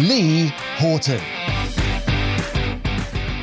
Lee 0.00 0.46
Houghton. 0.46 1.20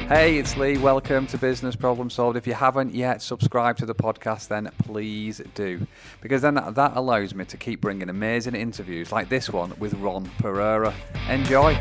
Hey, 0.07 0.39
it's 0.39 0.57
Lee. 0.57 0.79
Welcome 0.79 1.27
to 1.27 1.37
Business 1.37 1.75
Problem 1.75 2.09
Solved. 2.09 2.37
If 2.37 2.47
you 2.47 2.55
haven't 2.55 2.95
yet 2.95 3.21
subscribed 3.21 3.77
to 3.79 3.85
the 3.85 3.93
podcast, 3.93 4.47
then 4.47 4.71
please 4.79 5.41
do. 5.53 5.85
Because 6.21 6.41
then 6.41 6.55
that 6.55 6.93
allows 6.95 7.35
me 7.35 7.45
to 7.45 7.55
keep 7.55 7.81
bringing 7.81 8.09
amazing 8.09 8.55
interviews 8.55 9.11
like 9.11 9.29
this 9.29 9.51
one 9.51 9.73
with 9.77 9.93
Ron 9.93 10.25
Pereira. 10.39 10.93
Enjoy. 11.29 11.75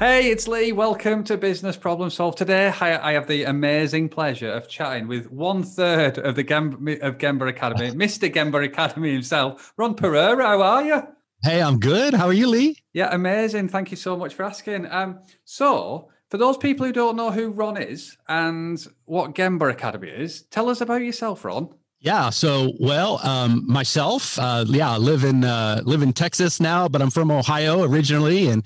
Hey, 0.00 0.32
it's 0.32 0.48
Lee. 0.48 0.72
Welcome 0.72 1.22
to 1.24 1.36
Business 1.36 1.76
Problem 1.76 2.10
Solved. 2.10 2.38
Today, 2.38 2.74
I, 2.80 3.12
have 3.12 3.28
the 3.28 3.44
amazing 3.44 4.08
pleasure 4.08 4.50
of 4.50 4.68
chatting 4.68 5.06
with 5.06 5.30
one 5.30 5.62
third 5.62 6.18
of 6.18 6.34
the 6.34 6.42
Gem- 6.42 6.88
of 7.00 7.18
Gemba 7.18 7.48
Academy, 7.48 7.92
Mr. 7.92 8.30
Gemba 8.30 8.64
Academy 8.64 9.12
himself, 9.12 9.72
Ron 9.76 9.94
Pereira. 9.94 10.44
How 10.44 10.60
are 10.60 10.82
you? 10.82 11.02
Hey, 11.44 11.60
I'm 11.60 11.80
good. 11.80 12.14
How 12.14 12.26
are 12.26 12.32
you, 12.32 12.46
Lee? 12.46 12.76
Yeah, 12.92 13.08
amazing. 13.10 13.68
Thank 13.68 13.90
you 13.90 13.96
so 13.96 14.16
much 14.16 14.34
for 14.34 14.44
asking. 14.44 14.86
Um, 14.86 15.18
so 15.44 16.08
for 16.30 16.38
those 16.38 16.56
people 16.56 16.86
who 16.86 16.92
don't 16.92 17.16
know 17.16 17.32
who 17.32 17.50
Ron 17.50 17.76
is 17.76 18.16
and 18.28 18.84
what 19.06 19.34
Gemba 19.34 19.68
Academy 19.68 20.08
is, 20.08 20.42
tell 20.42 20.68
us 20.68 20.80
about 20.80 21.02
yourself, 21.02 21.44
Ron. 21.44 21.74
Yeah. 21.98 22.30
So, 22.30 22.72
well, 22.78 23.18
um, 23.26 23.64
myself, 23.66 24.38
uh, 24.38 24.64
yeah, 24.68 24.92
I 24.92 24.98
live 24.98 25.24
in 25.24 25.44
uh, 25.44 25.82
live 25.84 26.02
in 26.02 26.12
Texas 26.12 26.60
now, 26.60 26.86
but 26.88 27.02
I'm 27.02 27.10
from 27.10 27.32
Ohio 27.32 27.82
originally, 27.82 28.46
and 28.46 28.64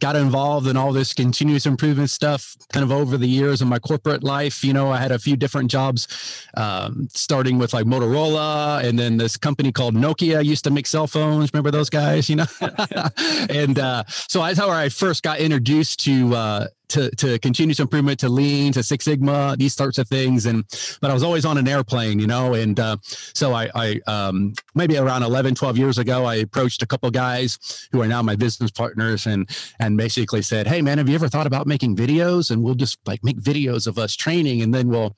got 0.00 0.16
involved 0.16 0.66
in 0.66 0.76
all 0.76 0.92
this 0.92 1.12
continuous 1.12 1.66
improvement 1.66 2.10
stuff 2.10 2.56
kind 2.72 2.84
of 2.84 2.92
over 2.92 3.16
the 3.16 3.26
years 3.26 3.60
in 3.60 3.68
my 3.68 3.78
corporate 3.78 4.22
life. 4.22 4.62
You 4.64 4.72
know, 4.72 4.90
I 4.90 4.98
had 4.98 5.12
a 5.12 5.18
few 5.18 5.36
different 5.36 5.70
jobs, 5.70 6.08
um, 6.54 7.08
starting 7.12 7.58
with 7.58 7.72
like 7.72 7.86
Motorola 7.86 8.82
and 8.84 8.98
then 8.98 9.16
this 9.16 9.36
company 9.36 9.72
called 9.72 9.94
Nokia 9.94 10.44
used 10.44 10.64
to 10.64 10.70
make 10.70 10.86
cell 10.86 11.06
phones. 11.06 11.52
Remember 11.52 11.70
those 11.70 11.90
guys, 11.90 12.28
you 12.28 12.36
know? 12.36 12.46
and 13.50 13.78
uh, 13.78 14.04
so 14.08 14.42
that's 14.42 14.58
how 14.58 14.70
I 14.70 14.88
first 14.88 15.22
got 15.22 15.38
introduced 15.40 16.00
to 16.04 16.34
uh, 16.34 16.66
to, 16.88 17.10
to 17.16 17.38
continuous 17.38 17.80
improvement, 17.80 18.20
to 18.20 18.28
lean, 18.28 18.72
to 18.72 18.82
Six 18.82 19.04
Sigma, 19.04 19.56
these 19.58 19.74
sorts 19.74 19.98
of 19.98 20.08
things. 20.08 20.46
And, 20.46 20.64
but 21.00 21.10
I 21.10 21.14
was 21.14 21.22
always 21.22 21.44
on 21.44 21.58
an 21.58 21.68
airplane, 21.68 22.18
you 22.18 22.26
know? 22.26 22.54
And 22.54 22.78
uh, 22.78 22.96
so 23.02 23.52
I, 23.52 23.70
I 23.74 24.00
um, 24.06 24.54
maybe 24.74 24.96
around 24.96 25.22
11, 25.22 25.54
12 25.54 25.78
years 25.78 25.98
ago, 25.98 26.24
I 26.24 26.36
approached 26.36 26.82
a 26.82 26.86
couple 26.86 27.10
guys 27.10 27.88
who 27.92 28.00
are 28.02 28.08
now 28.08 28.22
my 28.22 28.36
business 28.36 28.70
partners 28.70 29.26
and, 29.26 29.48
and 29.78 29.96
basically 29.96 30.42
said, 30.42 30.66
Hey 30.66 30.82
man, 30.82 30.98
have 30.98 31.08
you 31.08 31.14
ever 31.14 31.28
thought 31.28 31.46
about 31.46 31.66
making 31.66 31.96
videos? 31.96 32.50
And 32.50 32.62
we'll 32.62 32.74
just 32.74 32.98
like 33.06 33.22
make 33.22 33.38
videos 33.38 33.86
of 33.86 33.98
us 33.98 34.14
training 34.14 34.62
and 34.62 34.74
then 34.74 34.88
we'll, 34.88 35.16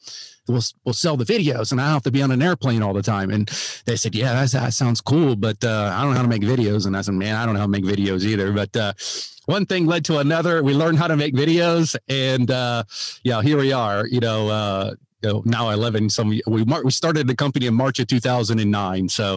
we'll 0.51 0.63
we'll 0.85 0.95
sell 0.95 1.17
the 1.17 1.25
videos 1.25 1.73
and 1.73 1.81
I 1.81 1.85
don't 1.85 1.95
have 1.95 2.03
to 2.05 2.11
be 2.11 2.23
on 2.23 2.31
an 2.31 2.43
airplane 2.43 2.83
all 2.83 2.93
the 2.93 3.03
time. 3.03 3.31
And 3.31 3.49
they 3.87 3.97
said, 3.97 4.15
yeah, 4.15 4.45
that 4.45 4.73
sounds 4.75 5.01
cool, 5.01 5.37
but 5.37 5.63
uh, 5.65 5.93
I 5.95 6.03
don't 6.03 6.13
know 6.13 6.17
how 6.17 6.23
to 6.23 6.29
make 6.29 6.43
videos. 6.43 6.87
And 6.87 6.97
I 6.97 7.03
said, 7.03 7.15
man, 7.15 7.37
I 7.37 7.45
don't 7.45 7.55
know 7.55 7.61
how 7.61 7.67
to 7.67 7.71
make 7.71 7.85
videos 7.85 8.25
either. 8.25 8.53
But 8.53 8.77
uh, 8.77 8.93
one 9.47 9.67
thing 9.67 9.87
led 9.87 10.05
to 10.07 10.19
another. 10.19 10.63
We 10.63 10.75
learned 10.75 10.99
how 10.99 11.09
to 11.09 11.17
make 11.17 11.35
videos, 11.35 11.97
and 12.09 12.51
uh, 12.51 12.85
yeah, 13.25 13.43
here 13.43 13.59
we 13.59 13.73
are. 13.73 14.07
You 14.07 14.21
know, 14.21 14.49
uh, 14.49 14.95
you 15.23 15.29
know, 15.29 15.43
now 15.45 15.71
11 15.71 16.11
some 16.11 16.29
we 16.29 16.63
we 16.63 16.91
started 16.91 17.27
the 17.27 17.37
company 17.37 17.67
in 17.67 17.75
march 17.75 17.99
of 17.99 18.07
2009 18.07 19.09
so 19.09 19.35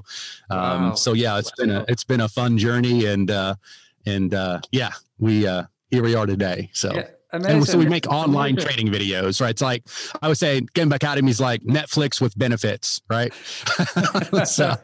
um 0.49 0.59
wow. 0.59 0.93
so 0.93 1.11
yeah 1.11 1.37
it's 1.37 1.51
been 1.51 1.69
a 1.69 1.83
it's 1.89 2.05
been 2.05 2.21
a 2.21 2.29
fun 2.29 2.57
journey 2.57 3.05
and 3.05 3.29
uh 3.29 3.53
and 4.05 4.33
uh 4.33 4.61
yeah 4.71 4.91
we 5.19 5.45
uh 5.45 5.63
here 5.91 6.01
we 6.01 6.15
are 6.15 6.25
today 6.25 6.69
so 6.71 6.93
yeah. 6.93 7.07
Amazing. 7.33 7.57
And 7.57 7.67
so 7.67 7.77
we 7.79 7.87
make 7.87 8.07
online 8.07 8.55
training 8.55 8.87
videos, 8.87 9.41
right? 9.41 9.49
It's 9.49 9.61
like 9.61 9.83
I 10.21 10.27
would 10.27 10.37
say 10.37 10.61
Gemba 10.75 10.95
Academy 10.95 11.31
is 11.31 11.41
like 11.41 11.63
Netflix 11.63 12.21
with 12.21 12.37
benefits, 12.37 13.01
right? 13.09 13.33
so 14.45 14.75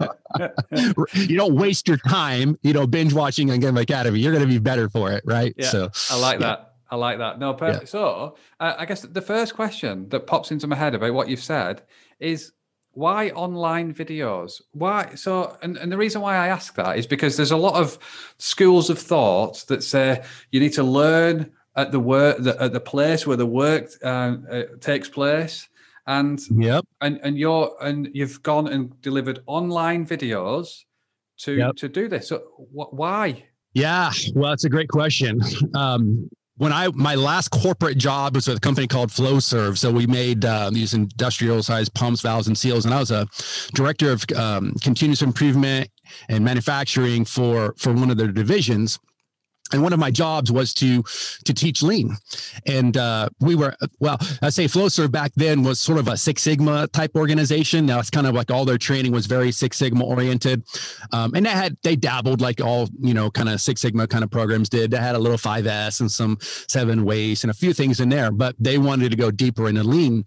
you 1.13 1.37
don't 1.37 1.53
waste 1.53 1.87
your 1.87 1.97
time, 1.97 2.57
you 2.63 2.73
know, 2.73 2.87
binge 2.87 3.13
watching 3.13 3.51
on 3.51 3.61
Gemba 3.61 3.81
Academy. 3.81 4.19
You're 4.19 4.33
going 4.33 4.43
to 4.43 4.49
be 4.49 4.57
better 4.57 4.89
for 4.89 5.11
it, 5.11 5.23
right? 5.27 5.53
Yeah, 5.57 5.67
so 5.67 5.91
I 6.09 6.19
like 6.19 6.39
yeah. 6.39 6.47
that. 6.47 6.73
I 6.89 6.95
like 6.95 7.19
that. 7.19 7.37
No, 7.37 7.53
perfect. 7.53 7.83
Yeah. 7.83 7.89
So 7.89 8.35
uh, 8.59 8.73
I 8.79 8.85
guess 8.85 9.01
the 9.01 9.21
first 9.21 9.53
question 9.53 10.09
that 10.09 10.25
pops 10.25 10.51
into 10.51 10.65
my 10.65 10.75
head 10.75 10.95
about 10.95 11.13
what 11.13 11.29
you've 11.29 11.43
said 11.43 11.83
is 12.19 12.51
why 12.93 13.29
online 13.29 13.93
videos 13.93 14.61
why 14.71 15.13
so 15.13 15.55
and, 15.61 15.77
and 15.77 15.91
the 15.91 15.95
reason 15.95 16.21
why 16.21 16.35
i 16.35 16.47
ask 16.47 16.73
that 16.73 16.97
is 16.97 17.05
because 17.05 17.37
there's 17.37 17.51
a 17.51 17.55
lot 17.55 17.75
of 17.75 17.99
schools 18.39 18.89
of 18.89 18.97
thought 18.97 19.63
that 19.67 19.83
say 19.83 20.21
you 20.51 20.59
need 20.59 20.73
to 20.73 20.83
learn 20.83 21.49
at 21.75 21.91
the 21.91 21.99
work 21.99 22.37
the, 22.39 22.61
at 22.61 22.73
the 22.73 22.79
place 22.79 23.25
where 23.25 23.37
the 23.37 23.45
work 23.45 23.89
uh, 24.03 24.35
uh, 24.51 24.63
takes 24.81 25.09
place. 25.09 25.67
And 26.07 26.41
yep. 26.57 26.85
and 27.01 27.19
and 27.23 27.37
you're 27.37 27.75
and 27.81 28.09
you've 28.13 28.41
gone 28.41 28.67
and 28.67 28.99
delivered 29.01 29.39
online 29.45 30.05
videos 30.07 30.83
to 31.41 31.53
yep. 31.53 31.75
to 31.75 31.87
do 31.87 32.07
this. 32.07 32.29
So 32.29 32.39
wh- 32.73 32.91
why? 32.93 33.45
Yeah 33.73 34.11
well 34.33 34.51
it's 34.51 34.63
a 34.63 34.69
great 34.69 34.89
question. 34.89 35.39
Um 35.75 36.29
when 36.59 36.73
I 36.73 36.89
my 36.89 37.15
last 37.15 37.49
corporate 37.49 37.97
job 37.97 38.35
was 38.35 38.47
with 38.47 38.57
a 38.57 38.59
company 38.59 38.85
called 38.85 39.09
FlowServe. 39.09 39.77
So 39.77 39.91
we 39.91 40.05
made 40.05 40.43
uh, 40.43 40.69
these 40.69 40.93
industrial 40.93 41.63
sized 41.63 41.93
pumps, 41.93 42.21
valves, 42.21 42.47
and 42.47 42.57
seals, 42.57 42.83
and 42.83 42.93
I 42.93 42.99
was 42.99 43.11
a 43.11 43.27
director 43.73 44.11
of 44.11 44.25
um, 44.35 44.73
continuous 44.81 45.21
improvement 45.21 45.89
and 46.27 46.43
manufacturing 46.43 47.23
for 47.23 47.73
for 47.77 47.93
one 47.93 48.11
of 48.11 48.17
their 48.17 48.27
divisions 48.27 48.99
and 49.71 49.83
one 49.83 49.93
of 49.93 49.99
my 49.99 50.11
jobs 50.11 50.51
was 50.51 50.73
to 50.75 51.03
to 51.45 51.53
teach 51.53 51.81
lean. 51.81 52.15
And 52.65 52.97
uh, 52.97 53.29
we 53.39 53.55
were 53.55 53.75
well 53.99 54.17
i 54.41 54.49
say 54.49 54.65
flowserve 54.65 55.11
back 55.11 55.31
then 55.35 55.63
was 55.63 55.79
sort 55.79 55.99
of 55.99 56.07
a 56.07 56.17
six 56.17 56.41
sigma 56.41 56.87
type 56.87 57.15
organization. 57.15 57.85
Now 57.85 57.99
it's 57.99 58.09
kind 58.09 58.27
of 58.27 58.35
like 58.35 58.51
all 58.51 58.65
their 58.65 58.77
training 58.77 59.11
was 59.11 59.25
very 59.25 59.51
six 59.51 59.77
sigma 59.77 60.05
oriented. 60.05 60.63
Um, 61.11 61.33
and 61.35 61.45
they 61.45 61.51
had 61.51 61.77
they 61.83 61.95
dabbled 61.95 62.41
like 62.41 62.61
all 62.61 62.89
you 62.99 63.13
know 63.13 63.29
kind 63.31 63.49
of 63.49 63.61
six 63.61 63.81
sigma 63.81 64.07
kind 64.07 64.23
of 64.23 64.31
programs 64.31 64.69
did. 64.69 64.91
They 64.91 64.97
had 64.97 65.15
a 65.15 65.19
little 65.19 65.37
5s 65.37 65.99
and 65.99 66.11
some 66.11 66.37
seven 66.41 67.05
wastes 67.05 67.43
and 67.43 67.51
a 67.51 67.53
few 67.53 67.73
things 67.73 67.99
in 67.99 68.09
there 68.09 68.31
but 68.31 68.55
they 68.59 68.77
wanted 68.77 69.09
to 69.11 69.17
go 69.17 69.31
deeper 69.31 69.67
into 69.67 69.83
lean. 69.83 70.25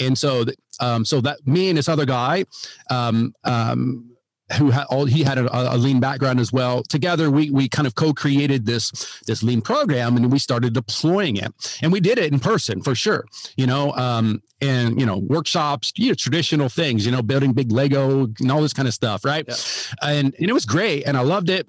And 0.00 0.16
so 0.16 0.44
um, 0.80 1.04
so 1.04 1.20
that 1.20 1.46
me 1.46 1.68
and 1.68 1.78
this 1.78 1.88
other 1.88 2.06
guy 2.06 2.44
um, 2.90 3.34
um 3.44 4.11
who 4.58 4.70
had 4.70 4.84
all 4.84 5.04
he 5.04 5.22
had 5.22 5.38
a, 5.38 5.74
a, 5.74 5.76
lean 5.76 6.00
background 6.00 6.40
as 6.40 6.52
well. 6.52 6.82
Together, 6.82 7.30
we 7.30 7.50
we 7.50 7.68
kind 7.68 7.86
of 7.86 7.94
co-created 7.94 8.66
this 8.66 8.90
this 9.26 9.42
lean 9.42 9.60
program, 9.60 10.16
and 10.16 10.30
we 10.30 10.38
started 10.38 10.72
deploying 10.72 11.36
it. 11.36 11.52
And 11.82 11.92
we 11.92 12.00
did 12.00 12.18
it 12.18 12.32
in 12.32 12.40
person 12.40 12.82
for 12.82 12.94
sure. 12.94 13.24
You 13.56 13.66
know, 13.66 13.92
um, 13.92 14.42
and 14.60 14.98
you 15.00 15.06
know 15.06 15.18
workshops, 15.18 15.92
you 15.96 16.08
know, 16.08 16.14
traditional 16.14 16.68
things. 16.68 17.06
You 17.06 17.12
know, 17.12 17.22
building 17.22 17.52
big 17.52 17.72
Lego 17.72 18.28
and 18.40 18.50
all 18.50 18.60
this 18.60 18.72
kind 18.72 18.88
of 18.88 18.94
stuff, 18.94 19.24
right? 19.24 19.44
Yeah. 19.46 19.54
And 20.02 20.34
and 20.38 20.50
it 20.50 20.52
was 20.52 20.66
great, 20.66 21.04
and 21.06 21.16
I 21.16 21.22
loved 21.22 21.50
it. 21.50 21.66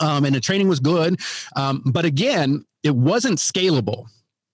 Um, 0.00 0.24
and 0.24 0.34
the 0.34 0.40
training 0.40 0.68
was 0.68 0.78
good, 0.78 1.18
um, 1.56 1.82
but 1.84 2.04
again, 2.04 2.64
it 2.84 2.94
wasn't 2.94 3.38
scalable 3.38 4.06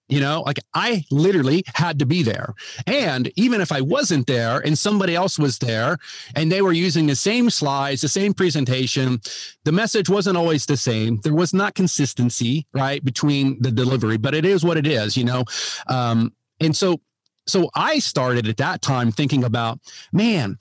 you 0.09 0.20
know, 0.20 0.42
like 0.44 0.59
I 0.75 1.04
literally 1.10 1.65
had 1.75 1.98
to 1.98 2.06
be 2.06 2.22
there. 2.22 2.54
And 2.87 3.32
even 3.37 3.60
if 3.60 3.72
I 3.72 3.81
wasn't 3.81 4.26
there 4.26 4.60
and 4.60 4.76
somebody 4.76 5.15
else 5.15 5.38
was 5.38 5.59
there 5.59 5.98
and 6.34 6.53
they 6.53 6.60
were 6.60 6.72
using 6.72 7.06
the 7.06 7.16
same 7.16 7.48
slides, 7.48 8.03
the 8.03 8.09
same 8.09 8.34
presentation, 8.34 9.20
the 9.65 9.72
message 9.72 10.10
wasn't 10.10 10.37
always 10.37 10.66
the 10.66 10.76
same. 10.76 11.20
There 11.22 11.34
was 11.34 11.54
not 11.54 11.75
consistency, 11.75 12.66
right, 12.75 13.03
between 13.03 13.60
the 13.62 13.71
delivery, 13.71 14.18
but 14.18 14.34
it 14.34 14.45
is 14.45 14.65
what 14.65 14.77
it 14.77 14.86
is, 14.86 15.16
you 15.16 15.24
know. 15.24 15.45
Um, 15.86 16.34
and 16.60 16.77
so, 16.77 17.01
so 17.47 17.71
I 17.74 17.98
started 17.98 18.47
at 18.47 18.59
that 18.59 18.83
time 18.83 19.10
thinking 19.10 19.45
about, 19.45 19.80
man, 20.12 20.59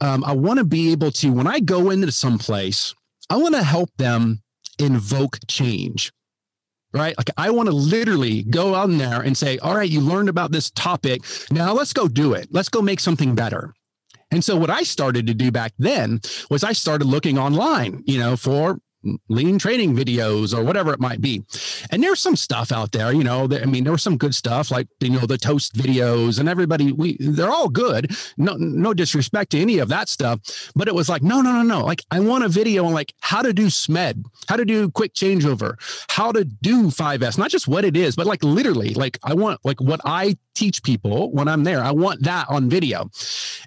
um, 0.00 0.24
I 0.24 0.32
want 0.32 0.58
to 0.58 0.64
be 0.64 0.92
able 0.92 1.10
to, 1.12 1.32
when 1.32 1.46
I 1.46 1.60
go 1.60 1.90
into 1.90 2.10
some 2.12 2.38
place, 2.38 2.94
I 3.28 3.36
want 3.36 3.54
to 3.54 3.62
help 3.62 3.90
them 3.96 4.42
invoke 4.78 5.38
change 5.48 6.12
right? 6.94 7.16
Like 7.18 7.30
I 7.36 7.50
want 7.50 7.68
to 7.68 7.74
literally 7.74 8.44
go 8.44 8.74
out 8.74 8.90
there 8.90 9.20
and 9.20 9.36
say, 9.36 9.58
all 9.58 9.76
right, 9.76 9.90
you 9.90 10.00
learned 10.00 10.28
about 10.28 10.52
this 10.52 10.70
topic. 10.70 11.22
Now 11.50 11.74
let's 11.74 11.92
go 11.92 12.08
do 12.08 12.32
it. 12.34 12.48
Let's 12.50 12.68
go 12.68 12.80
make 12.80 13.00
something 13.00 13.34
better. 13.34 13.74
And 14.30 14.42
so 14.42 14.56
what 14.56 14.70
I 14.70 14.82
started 14.82 15.26
to 15.26 15.34
do 15.34 15.52
back 15.52 15.72
then 15.78 16.20
was 16.50 16.64
I 16.64 16.72
started 16.72 17.04
looking 17.04 17.38
online, 17.38 18.02
you 18.06 18.18
know, 18.18 18.36
for 18.36 18.78
lean 19.28 19.58
training 19.58 19.94
videos 19.96 20.56
or 20.56 20.64
whatever 20.64 20.92
it 20.92 21.00
might 21.00 21.20
be. 21.20 21.42
And 21.90 22.02
there's 22.02 22.20
some 22.20 22.36
stuff 22.36 22.72
out 22.72 22.92
there, 22.92 23.12
you 23.12 23.24
know, 23.24 23.46
that, 23.46 23.62
I 23.62 23.66
mean, 23.66 23.84
there 23.84 23.92
was 23.92 24.02
some 24.02 24.16
good 24.16 24.34
stuff 24.34 24.70
like, 24.70 24.88
you 25.00 25.10
know, 25.10 25.26
the 25.26 25.38
toast 25.38 25.74
videos 25.74 26.38
and 26.38 26.48
everybody, 26.48 26.92
we, 26.92 27.16
they're 27.20 27.50
all 27.50 27.68
good. 27.68 28.10
No, 28.36 28.54
no 28.54 28.94
disrespect 28.94 29.52
to 29.52 29.60
any 29.60 29.78
of 29.78 29.88
that 29.88 30.08
stuff, 30.08 30.40
but 30.74 30.88
it 30.88 30.94
was 30.94 31.08
like, 31.08 31.22
no, 31.22 31.40
no, 31.40 31.52
no, 31.52 31.62
no. 31.62 31.84
Like 31.84 32.02
I 32.10 32.20
want 32.20 32.44
a 32.44 32.48
video 32.48 32.84
on 32.86 32.92
like 32.92 33.14
how 33.20 33.42
to 33.42 33.52
do 33.52 33.66
SMED, 33.66 34.24
how 34.48 34.56
to 34.56 34.64
do 34.64 34.90
quick 34.90 35.14
changeover, 35.14 35.74
how 36.08 36.32
to 36.32 36.44
do 36.44 36.84
5S, 36.84 37.38
not 37.38 37.50
just 37.50 37.68
what 37.68 37.84
it 37.84 37.96
is, 37.96 38.16
but 38.16 38.26
like 38.26 38.42
literally, 38.42 38.94
like 38.94 39.18
I 39.22 39.34
want 39.34 39.60
like 39.64 39.80
what 39.80 40.00
I 40.04 40.36
teach 40.54 40.82
people 40.82 41.32
when 41.32 41.48
I'm 41.48 41.64
there. 41.64 41.82
I 41.82 41.90
want 41.90 42.22
that 42.22 42.46
on 42.48 42.68
video. 42.68 43.10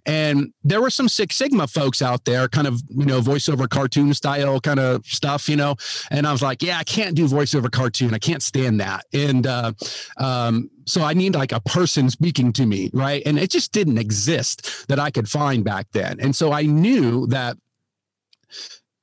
And 0.06 0.54
there 0.64 0.82
were 0.82 0.90
some 0.90 1.10
Six 1.10 1.36
Sigma 1.36 1.68
folks 1.68 2.02
out 2.02 2.26
there, 2.26 2.48
kind 2.48 2.68
of, 2.68 2.82
you 2.90 3.06
know, 3.06 3.22
voiceover 3.22 3.70
cartoon 3.70 4.14
style 4.14 4.60
kind 4.60 4.80
of 4.80 5.06
stuff, 5.06 5.50
you 5.50 5.56
know. 5.56 5.76
And 6.12 6.26
I 6.26 6.32
was 6.32 6.42
like, 6.42 6.64
yeah, 6.64 6.78
I 6.78 6.84
can't 6.84 7.16
do 7.16 7.28
voiceover 7.28 7.72
cartoon. 7.72 8.14
I 8.14 8.20
can't 8.20 8.42
stand 8.42 8.80
that. 8.80 9.06
And 9.14 9.46
uh, 9.46 9.74
um, 10.18 10.70
so 10.86 11.04
I 11.04 11.14
need 11.14 11.36
like 11.36 11.52
a 11.52 11.60
person 11.60 12.10
speaking 12.10 12.54
to 12.54 12.66
me, 12.66 12.90
right? 12.94 13.22
And 13.26 13.38
it 13.38 13.52
just 13.52 13.72
didn't 13.72 13.98
exist 13.98 14.88
that 14.88 15.00
I 15.00 15.12
could 15.12 15.30
find 15.30 15.64
back 15.64 15.88
then. 15.92 16.18
And 16.20 16.36
so 16.36 16.52
I 16.52 16.64
knew 16.64 17.28
that 17.28 17.58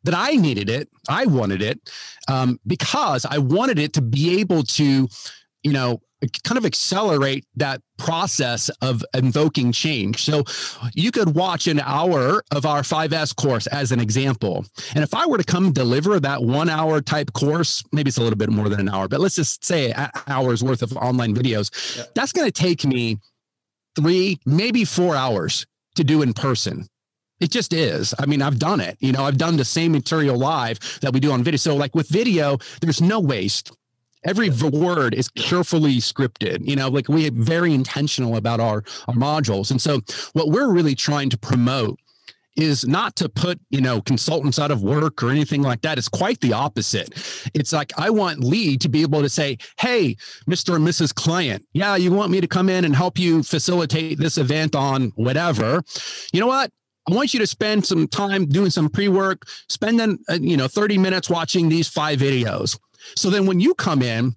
that 0.05 0.15
I 0.15 0.33
needed 0.33 0.69
it, 0.69 0.89
I 1.09 1.25
wanted 1.25 1.63
it, 1.63 1.91
um, 2.29 2.61
because 2.67 3.25
I 3.25 3.39
wanted 3.39 3.79
it 3.79 3.95
to 3.95 4.03
be 4.03 4.39
able 4.41 4.63
to, 4.63 5.09
you 5.63 5.73
know, 5.73 6.03
kind 6.45 6.59
of 6.59 6.65
accelerate 6.65 7.45
that 7.57 7.81
process 7.99 8.69
of 8.83 9.05
invoking 9.15 9.73
change. 9.73 10.25
So 10.25 10.45
you 10.95 11.11
could 11.11 11.35
watch 11.35 11.67
an 11.67 11.81
hour 11.81 12.43
of 12.51 12.67
our 12.67 12.83
5S 12.83 13.35
course 13.37 13.67
as 13.69 13.93
an 13.93 14.01
example. 14.01 14.65
And 14.95 15.05
if 15.05 15.15
I 15.15 15.27
were 15.27 15.39
to 15.39 15.45
come 15.45 15.73
deliver 15.73 16.19
that 16.21 16.43
one 16.43 16.69
hour 16.69 17.01
type 17.01 17.33
course, 17.33 17.83
maybe 17.93 18.09
it's 18.09 18.19
a 18.19 18.23
little 18.23 18.39
bit 18.39 18.51
more 18.51 18.69
than 18.69 18.81
an 18.81 18.89
hour, 18.89 19.09
but 19.09 19.21
let's 19.21 19.37
just 19.37 19.65
say 19.65 19.95
hours 20.27 20.63
worth 20.63 20.83
of 20.83 20.97
online 20.97 21.35
videos, 21.35 22.13
that's 22.15 22.33
going 22.33 22.47
to 22.47 22.53
take 22.53 22.85
me 22.85 23.19
three, 23.97 24.41
maybe 24.45 24.85
four 24.85 25.15
hours 25.15 25.67
to 25.95 26.05
do 26.05 26.23
in 26.23 26.33
person. 26.33 26.87
It 27.41 27.51
just 27.51 27.73
is. 27.73 28.15
I 28.19 28.27
mean, 28.27 28.43
I've 28.43 28.59
done 28.59 28.81
it. 28.81 28.97
You 29.01 29.13
know, 29.13 29.25
I've 29.25 29.39
done 29.39 29.57
the 29.57 29.65
same 29.65 29.93
material 29.93 30.39
live 30.39 30.79
that 31.01 31.13
we 31.13 31.21
do 31.21 31.33
on 31.33 31.43
video. 31.43 31.59
So, 31.59 31.77
like 31.77 31.95
with 31.95 32.09
video, 32.09 32.59
there's 32.81 33.01
no 33.01 33.21
waste 33.21 33.73
every 34.25 34.51
word 34.51 35.15
is 35.15 35.29
carefully 35.29 35.97
scripted 35.97 36.67
you 36.67 36.77
know 36.77 36.89
like 36.89 37.09
we 37.09 37.29
are 37.29 37.33
very 37.33 37.75
intentional 37.75 38.37
about 38.37 38.61
our 38.61 38.85
our 39.09 39.15
modules. 39.15 39.71
And 39.71 39.81
so 39.81 40.01
what 40.33 40.49
we're 40.49 40.71
really 40.71 40.95
trying 40.95 41.31
to 41.31 41.39
promote 41.39 41.99
is 42.57 42.87
not 42.87 43.17
to 43.17 43.29
put 43.29 43.59
you 43.71 43.81
know 43.81 44.01
consultants 44.01 44.59
out 44.59 44.71
of 44.71 44.83
work 44.83 45.23
or 45.23 45.31
anything 45.31 45.63
like 45.63 45.83
that. 45.83 45.99
It's 45.99 46.09
quite 46.09 46.41
the 46.41 46.53
opposite. 46.53 47.11
It's 47.55 47.73
like 47.73 47.93
i 47.99 48.11
want 48.11 48.41
lee 48.41 48.77
to 48.79 48.89
be 48.89 49.03
able 49.03 49.23
to 49.23 49.29
say 49.29 49.59
hey 49.79 50.17
mr 50.49 50.77
and 50.77 50.87
mrs 50.87 51.15
client 51.15 51.65
yeah 51.73 51.97
you 51.97 52.13
want 52.13 52.31
me 52.31 52.41
to 52.41 52.47
come 52.47 52.69
in 52.69 52.85
and 52.85 52.95
help 52.95 53.19
you 53.19 53.43
facilitate 53.43 54.19
this 54.19 54.39
event 54.39 54.75
on 54.75 55.13
whatever. 55.17 55.83
You 56.33 56.41
know 56.41 56.47
what? 56.47 56.71
I 57.11 57.15
want 57.15 57.35
you 57.35 57.41
to 57.41 57.47
spend 57.47 57.85
some 57.85 58.09
time 58.09 58.47
doing 58.47 58.71
some 58.71 58.89
pre-work, 58.89 59.47
spending 59.69 60.19
uh, 60.29 60.39
you 60.41 60.57
know 60.57 60.69
30 60.69 60.99
minutes 60.99 61.29
watching 61.29 61.69
these 61.69 61.89
five 61.89 62.19
videos. 62.19 62.79
So 63.17 63.31
then 63.31 63.47
when 63.47 63.61
you 63.61 63.75
come 63.75 64.03
in, 64.03 64.37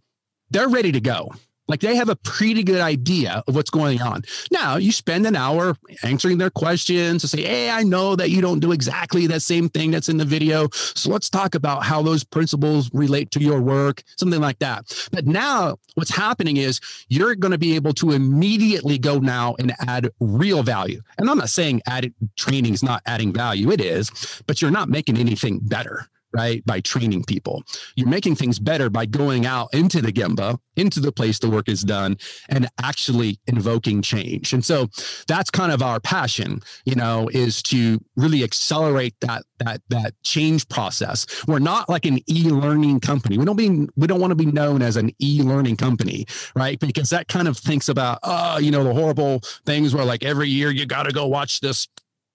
they're 0.50 0.70
ready 0.70 0.92
to 0.92 1.02
go. 1.02 1.32
Like 1.68 1.82
they 1.82 1.96
have 1.96 2.10
a 2.10 2.16
pretty 2.16 2.64
good 2.64 2.80
idea 2.80 3.44
of 3.48 3.56
what's 3.56 3.70
going 3.70 4.02
on. 4.02 4.24
Now 4.52 4.78
you 4.78 4.92
spend 4.92 5.26
an 5.28 5.36
hour 5.36 5.76
answering 6.04 6.38
their 6.38 6.50
questions 6.50 7.22
to 7.22 7.28
say, 7.28 7.44
Hey, 7.44 7.70
I 7.70 7.84
know 7.84 8.16
that 8.16 8.30
you 8.30 8.42
don't 8.42 8.60
do 8.60 8.72
exactly 8.72 9.28
that 9.28 9.42
same 9.42 9.70
thing 9.70 9.92
that's 9.92 10.10
in 10.10 10.18
the 10.18 10.26
video. 10.26 10.70
So 10.72 11.10
let's 11.10 11.30
talk 11.30 11.56
about 11.56 11.84
how 11.84 12.02
those 12.02 12.24
principles 12.24 12.90
relate 12.94 13.32
to 13.32 13.42
your 13.42 13.62
work, 13.62 14.04
something 14.18 14.42
like 14.42 14.60
that. 14.60 15.08
But 15.12 15.26
now 15.26 15.78
what's 15.96 16.16
happening 16.16 16.58
is 16.58 16.80
you're 17.10 17.36
going 17.36 17.52
to 17.52 17.58
be 17.58 17.76
able 17.76 17.94
to 17.96 18.12
immediately 18.12 18.98
go 18.98 19.20
now 19.20 19.56
and 19.60 19.74
add 19.88 20.10
real 20.20 20.64
value. 20.64 21.02
And 21.18 21.30
I'm 21.30 21.38
not 21.38 21.50
saying 21.50 21.82
added 21.86 22.14
training 22.38 22.74
is 22.74 22.84
not 22.84 23.02
adding 23.06 23.34
value. 23.34 23.72
It 23.72 23.82
is, 23.82 24.42
but 24.48 24.62
you're 24.62 24.72
not 24.72 24.90
making 24.90 25.18
anything 25.18 25.60
better 25.62 26.08
right? 26.34 26.66
By 26.66 26.82
training 26.82 27.24
people. 27.24 27.64
You're 27.96 28.08
making 28.08 28.36
things 28.36 28.60
better 28.60 28.90
by 28.90 29.06
going 29.06 29.46
out 29.46 29.74
into 29.74 30.02
the 30.02 30.12
Gemba, 30.12 30.60
into 30.76 31.00
the 31.00 31.12
place 31.12 31.40
the 31.40 31.50
work 31.50 31.70
is 31.70 31.84
done, 31.84 32.18
and 32.50 32.68
actually 32.82 33.40
invoking 33.48 34.02
change. 34.02 34.54
And 34.54 34.64
so 34.64 34.90
that's 35.28 35.50
kind 35.50 35.72
of 35.72 35.82
our 35.82 36.00
passion, 36.00 36.62
you 36.86 36.96
know, 36.96 37.30
is 37.34 37.62
to 37.64 38.00
really 38.16 38.44
accelerate 38.44 39.16
that 39.22 39.44
that 39.60 39.82
that 39.90 40.14
change 40.24 40.68
process. 40.70 41.26
We're 41.48 41.60
not 41.60 41.90
like 41.90 42.06
an 42.06 42.20
e-learning 42.30 43.00
company. 43.00 43.38
We 43.38 43.46
don't 43.46 43.56
be 43.56 43.88
we 43.96 44.08
don't 44.08 44.20
want 44.20 44.32
to 44.32 44.36
be 44.36 44.46
known 44.46 44.82
as 44.82 44.98
an 44.98 45.12
e-learning 45.20 45.78
company, 45.78 46.26
right? 46.56 46.80
Because 46.80 47.10
that 47.10 47.28
kind 47.28 47.48
of 47.48 47.58
thinks 47.58 47.90
about, 47.90 48.20
oh, 48.24 48.58
you 48.60 48.72
know, 48.72 48.84
the 48.84 48.94
horrible 48.94 49.42
things 49.66 49.96
where 49.96 50.06
like 50.06 50.24
every 50.24 50.50
year 50.50 50.72
you 50.72 50.86
got 50.86 51.04
to 51.04 51.12
go 51.12 51.26
watch 51.26 51.62
this 51.62 51.88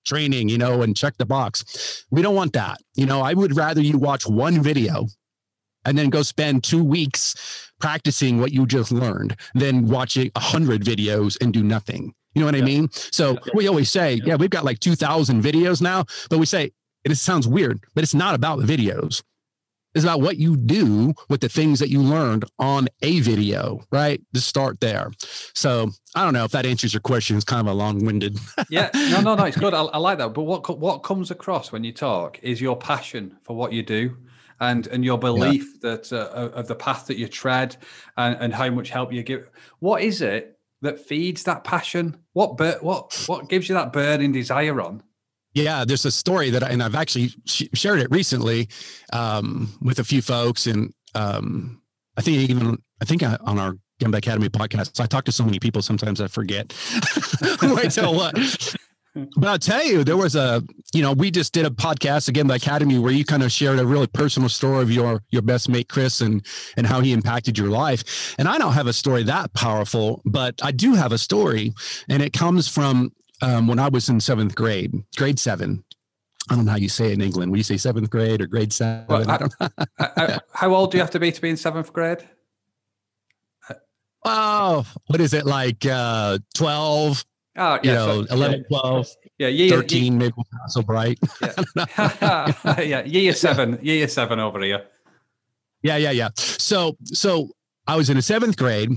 training, 0.05 0.49
you 0.49 0.59
know, 0.59 0.83
and 0.83 0.97
check 0.97 1.17
the 1.17 1.27
box. 1.27 2.05
We 2.11 2.23
don't 2.23 2.35
want 2.35 2.53
that. 2.55 2.81
You 2.95 3.07
know, 3.07 3.21
I 3.21 3.35
would 3.35 3.57
rather 3.57 3.81
you 3.81 3.99
watch 3.99 4.27
one 4.27 4.63
video 4.63 5.07
and 5.85 5.99
then 5.99 6.11
go 6.11 6.23
spend 6.23 6.65
two 6.65 6.83
weeks 6.83 7.71
practicing 7.81 8.41
what 8.41 8.53
you 8.53 8.67
just 8.67 8.93
learned 8.93 9.37
than 9.55 9.89
watching 9.89 10.31
a 10.37 10.41
hundred 10.41 10.85
videos 10.85 11.37
and 11.41 11.53
do 11.53 11.63
nothing. 11.63 12.15
You 12.35 12.41
know 12.41 12.47
what 12.47 12.55
yeah. 12.55 12.63
I 12.63 12.67
mean? 12.67 12.89
So 12.93 13.33
yeah. 13.33 13.53
we 13.55 13.69
always 13.69 13.91
say, 13.91 14.21
yeah, 14.25 14.37
we've 14.37 14.51
got 14.51 14.65
like 14.65 14.79
2000 14.79 15.43
videos 15.43 15.83
now, 15.83 16.05
but 16.31 16.39
we 16.39 16.47
say, 16.47 16.73
it 17.05 17.15
sounds 17.17 17.49
weird, 17.49 17.83
but 17.95 18.05
it's 18.05 18.15
not 18.15 18.35
about 18.35 18.61
the 18.61 18.65
videos 18.65 19.23
is 19.95 20.05
about 20.05 20.21
what 20.21 20.39
you 20.39 20.57
do 20.57 21.15
with 21.29 21.41
the 21.41 21.49
things 21.49 21.79
that 21.79 21.91
you 21.91 22.01
learned 22.01 22.45
on 22.59 22.89
a 23.03 23.21
video, 23.21 23.81
right? 23.91 24.21
Just 24.35 24.49
start 24.49 24.81
there. 24.81 25.11
So 25.55 25.91
I 26.15 26.25
don't 26.25 26.33
know 26.33 26.45
if 26.45 26.53
that 26.53 26.67
answers 26.67 26.95
your 26.95 27.01
question. 27.01 27.37
It's 27.37 27.45
kind 27.45 27.67
of 27.67 27.73
a 27.73 27.77
long-winded. 27.77 28.39
yeah, 28.69 28.91
no, 28.95 29.21
no, 29.21 29.35
no, 29.35 29.45
it's 29.45 29.57
good. 29.57 29.75
I, 29.75 29.83
I, 29.83 29.99
like 29.99 30.19
that. 30.19 30.35
But 30.35 30.43
what 30.43 30.79
what 30.79 30.99
comes 30.99 31.31
across 31.31 31.73
when 31.73 31.85
you 31.85 31.93
talk 31.93 32.39
is 32.43 32.61
your 32.61 32.77
passion 32.77 33.37
for 33.43 33.55
what 33.57 33.73
you 33.73 33.83
do, 33.83 34.17
and 34.61 34.87
and 34.89 35.05
your 35.05 35.19
belief 35.19 35.67
yeah. 35.83 35.91
that 35.91 36.13
uh, 36.13 36.51
of 36.55 36.69
the 36.69 36.75
path 36.75 37.07
that 37.07 37.19
you 37.19 37.29
tread, 37.29 37.77
and, 38.17 38.37
and 38.41 38.55
how 38.55 38.71
much 38.71 38.91
help 38.91 39.13
you 39.13 39.23
give. 39.23 39.51
What 39.81 40.03
is 40.03 40.23
it 40.23 40.59
that 40.81 41.01
feeds 41.01 41.45
that 41.45 41.65
passion? 41.65 42.19
What 42.33 42.59
what 42.83 43.25
what 43.27 43.49
gives 43.49 43.69
you 43.69 43.75
that 43.75 43.93
burning 43.93 44.33
desire 44.33 44.81
on? 44.81 45.03
Yeah, 45.55 45.85
there's 45.85 46.05
a 46.05 46.11
story 46.11 46.51
that, 46.51 46.63
I, 46.63 46.71
and 46.71 46.83
I've 46.83 46.95
actually 46.95 47.31
sh- 47.45 47.65
shared 47.75 48.01
it 48.01 48.11
recently 48.11 48.69
um, 49.13 49.73
with 49.83 49.99
a 49.99 50.05
few 50.05 50.23
folks, 50.23 50.67
and 50.67 50.93
um, 51.15 51.83
I 52.17 52.23
think 52.23 52.51
even 52.51 52.79
I 53.01 53.05
think 53.05 53.23
on 53.23 53.59
our 53.59 53.77
Gemba 54.01 54.19
Academy 54.19 54.49
podcast, 54.49 55.01
I 55.01 55.07
talk 55.07 55.25
to 55.25 55.33
so 55.33 55.45
many 55.45 55.59
people 55.59 55.83
sometimes 55.83 56.21
I 56.21 56.27
forget 56.29 56.73
who 57.61 57.77
I 57.77 57.85
tell 57.85 58.15
what. 58.15 58.35
But 59.15 59.49
I'll 59.49 59.59
tell 59.59 59.85
you, 59.85 60.05
there 60.05 60.17
was 60.17 60.35
a, 60.35 60.63
you 60.95 61.03
know, 61.03 61.13
we 61.13 61.31
just 61.31 61.53
did 61.53 61.67
a 61.67 61.71
podcast 61.71 62.29
again, 62.29 62.47
the 62.47 62.55
Academy, 62.55 62.99
where 62.99 63.13
you 63.13 63.27
kind 63.27 63.43
of 63.43 63.53
shared 63.53 63.79
a 63.79 63.85
really 63.85 64.07
personal 64.07 64.49
story 64.49 64.83
of 64.83 64.91
your 64.91 65.23
your 65.29 65.43
best 65.43 65.69
mate 65.69 65.89
Chris 65.89 66.23
and 66.23 66.45
and 66.79 66.87
how 66.87 67.01
he 67.01 67.13
impacted 67.13 67.59
your 67.59 67.69
life. 67.69 68.35
And 68.39 68.49
I 68.49 68.57
don't 68.57 68.73
have 68.73 68.87
a 68.87 68.93
story 68.93 69.23
that 69.25 69.53
powerful, 69.53 70.23
but 70.25 70.55
I 70.63 70.73
do 70.73 70.95
have 70.95 71.13
a 71.13 71.19
story, 71.19 71.75
and 72.09 72.23
it 72.23 72.33
comes 72.33 72.69
from 72.69 73.13
um, 73.43 73.67
when 73.67 73.79
I 73.79 73.89
was 73.89 74.09
in 74.09 74.21
seventh 74.21 74.55
grade, 74.55 75.05
grade 75.17 75.39
seven. 75.39 75.85
I 76.51 76.57
don't 76.57 76.65
know 76.65 76.73
how 76.73 76.79
you 76.79 76.89
say 76.89 77.09
it 77.09 77.13
in 77.13 77.21
England. 77.21 77.53
When 77.53 77.59
you 77.59 77.65
say 77.65 77.77
seventh 77.77 78.11
grade 78.11 78.41
or 78.41 78.47
grade 78.47 78.73
seven, 78.73 79.07
well, 79.09 79.31
I, 79.31 79.69
I 80.01 80.09
I, 80.17 80.39
how 80.53 80.75
old 80.75 80.91
do 80.91 80.97
you 80.97 81.03
have 81.03 81.11
to 81.11 81.21
be 81.21 81.31
to 81.31 81.41
be 81.41 81.51
in 81.51 81.57
seventh 81.57 81.93
grade? 81.93 82.27
Oh, 84.25 84.87
what 85.09 85.21
is 85.21 85.35
it 85.35 85.47
like? 85.47 85.85
Uh, 85.85 86.39
Twelve. 86.55 87.25
Oh, 87.57 87.79
yeah, 87.83 87.91
you 87.91 87.93
know, 87.93 88.25
so, 88.27 88.35
11, 88.35 88.59
yeah. 88.71 88.79
12, 88.81 89.09
yeah, 89.39 89.49
year, 89.49 89.71
13, 89.71 90.05
year, 90.05 90.13
maybe 90.13 90.35
not 90.37 90.71
so 90.71 90.81
bright. 90.81 91.19
Yeah. 91.43 92.53
yeah, 92.81 93.05
year 93.05 93.35
seven, 93.35 93.79
year 93.83 94.09
seven 94.09 94.39
over 94.39 94.61
here. 94.61 94.87
Yeah, 95.83 95.97
yeah, 95.97 96.13
yeah. 96.13 96.31
So, 96.37 96.97
so 97.05 97.51
I 97.87 97.97
was 97.97 98.09
in 98.09 98.17
a 98.17 98.23
seventh 98.23 98.57
grade 98.57 98.91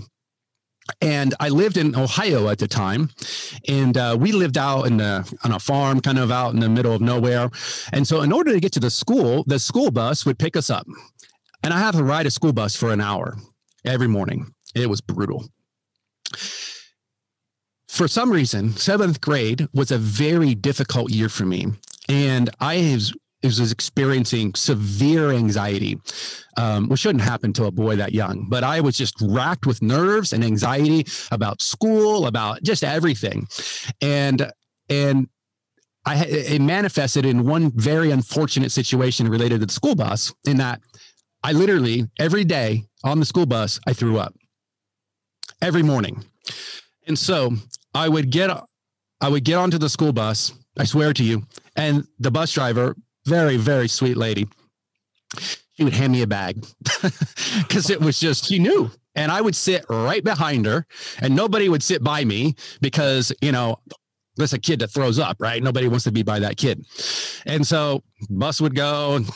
and 1.02 1.34
I 1.40 1.50
lived 1.50 1.78
in 1.78 1.96
Ohio 1.96 2.50
at 2.50 2.60
the 2.60 2.68
time, 2.68 3.10
and 3.68 3.98
uh, 3.98 4.16
we 4.20 4.32
lived 4.32 4.58
out 4.58 4.84
in 4.84 4.98
the 4.98 5.38
on 5.44 5.52
a 5.52 5.60
farm, 5.60 6.02
kind 6.02 6.20
of 6.20 6.32
out 6.32 6.54
in 6.54 6.60
the 6.60 6.70
middle 6.70 6.94
of 6.94 7.02
nowhere. 7.02 7.50
And 7.92 8.08
so, 8.08 8.22
in 8.22 8.32
order 8.32 8.52
to 8.54 8.60
get 8.60 8.72
to 8.74 8.80
the 8.80 8.92
school, 8.92 9.44
the 9.48 9.60
school 9.60 9.92
bus 9.92 10.26
would 10.26 10.38
pick 10.38 10.56
us 10.56 10.70
up, 10.70 10.88
and 11.64 11.74
I 11.74 11.80
had 11.80 11.96
to 11.96 12.04
ride 12.04 12.26
a 12.26 12.32
school 12.32 12.54
bus 12.54 12.76
for 12.76 12.92
an 12.92 13.02
hour 13.02 13.38
every 13.84 14.08
morning. 14.08 14.54
It 14.76 14.90
was 14.90 15.02
brutal. 15.02 15.46
For 17.88 18.08
some 18.08 18.32
reason, 18.32 18.76
seventh 18.76 19.22
grade 19.22 19.68
was 19.74 19.90
a 19.90 19.98
very 19.98 20.54
difficult 20.54 21.12
year 21.12 21.30
for 21.30 21.46
me, 21.46 21.68
and 22.10 22.50
I 22.60 22.76
was 22.94 23.14
was 23.46 23.72
experiencing 23.72 24.54
severe 24.56 25.32
anxiety, 25.32 26.00
um, 26.58 26.90
which 26.90 27.02
shouldn't 27.02 27.24
happen 27.24 27.54
to 27.54 27.66
a 27.66 27.72
boy 27.72 27.96
that 27.96 28.14
young. 28.14 28.48
But 28.50 28.64
I 28.64 28.82
was 28.82 28.98
just 28.98 29.16
racked 29.22 29.66
with 29.66 29.82
nerves 29.82 30.34
and 30.34 30.44
anxiety 30.44 31.06
about 31.32 31.62
school, 31.62 32.28
about 32.28 32.64
just 32.64 32.84
everything, 32.84 33.48
and 34.02 34.52
and 34.90 35.28
I 36.06 36.24
it 36.26 36.62
manifested 36.62 37.26
in 37.26 37.46
one 37.46 37.72
very 37.72 38.12
unfortunate 38.12 38.72
situation 38.72 39.28
related 39.28 39.62
to 39.62 39.66
the 39.66 39.74
school 39.74 39.96
bus 39.96 40.34
in 40.46 40.58
that 40.58 40.82
I 41.44 41.52
literally 41.52 42.08
every 42.20 42.44
day 42.44 42.86
on 43.04 43.20
the 43.20 43.26
school 43.26 43.46
bus 43.46 43.80
I 43.88 43.94
threw 43.94 44.18
up 44.20 44.36
every 45.62 45.84
morning. 45.84 46.24
And 47.08 47.18
so 47.18 47.54
I 47.94 48.10
would 48.10 48.30
get 48.30 48.52
I 49.22 49.30
would 49.30 49.44
get 49.44 49.56
onto 49.56 49.78
the 49.78 49.90
school 49.90 50.14
bus, 50.14 50.54
I 50.78 50.84
swear 50.84 51.14
to 51.14 51.24
you, 51.24 51.44
and 51.76 52.08
the 52.20 52.32
bus 52.32 52.52
driver, 52.52 52.96
very 53.26 53.58
very 53.58 53.88
sweet 53.88 54.18
lady, 54.18 54.48
she 55.74 55.84
would 55.84 55.94
hand 55.94 56.14
me 56.14 56.22
a 56.22 56.28
bag 56.28 56.66
because 57.60 57.90
it 57.90 58.02
was 58.02 58.20
just 58.20 58.46
she 58.46 58.60
knew 58.60 58.92
and 59.16 59.32
I 59.32 59.42
would 59.42 59.56
sit 59.56 59.86
right 59.90 60.24
behind 60.24 60.66
her, 60.66 60.86
and 61.20 61.36
nobody 61.36 61.70
would 61.70 61.82
sit 61.82 62.04
by 62.04 62.26
me 62.26 62.56
because 62.82 63.32
you 63.42 63.52
know 63.52 63.80
there's 64.36 64.54
a 64.54 64.60
kid 64.60 64.80
that 64.80 64.90
throws 64.90 65.18
up, 65.18 65.38
right? 65.40 65.64
Nobody 65.64 65.88
wants 65.88 66.04
to 66.04 66.12
be 66.12 66.22
by 66.22 66.40
that 66.40 66.58
kid, 66.58 66.86
and 67.46 67.66
so 67.66 68.04
bus 68.30 68.60
would 68.62 68.76
go, 68.76 69.16
and 69.16 69.30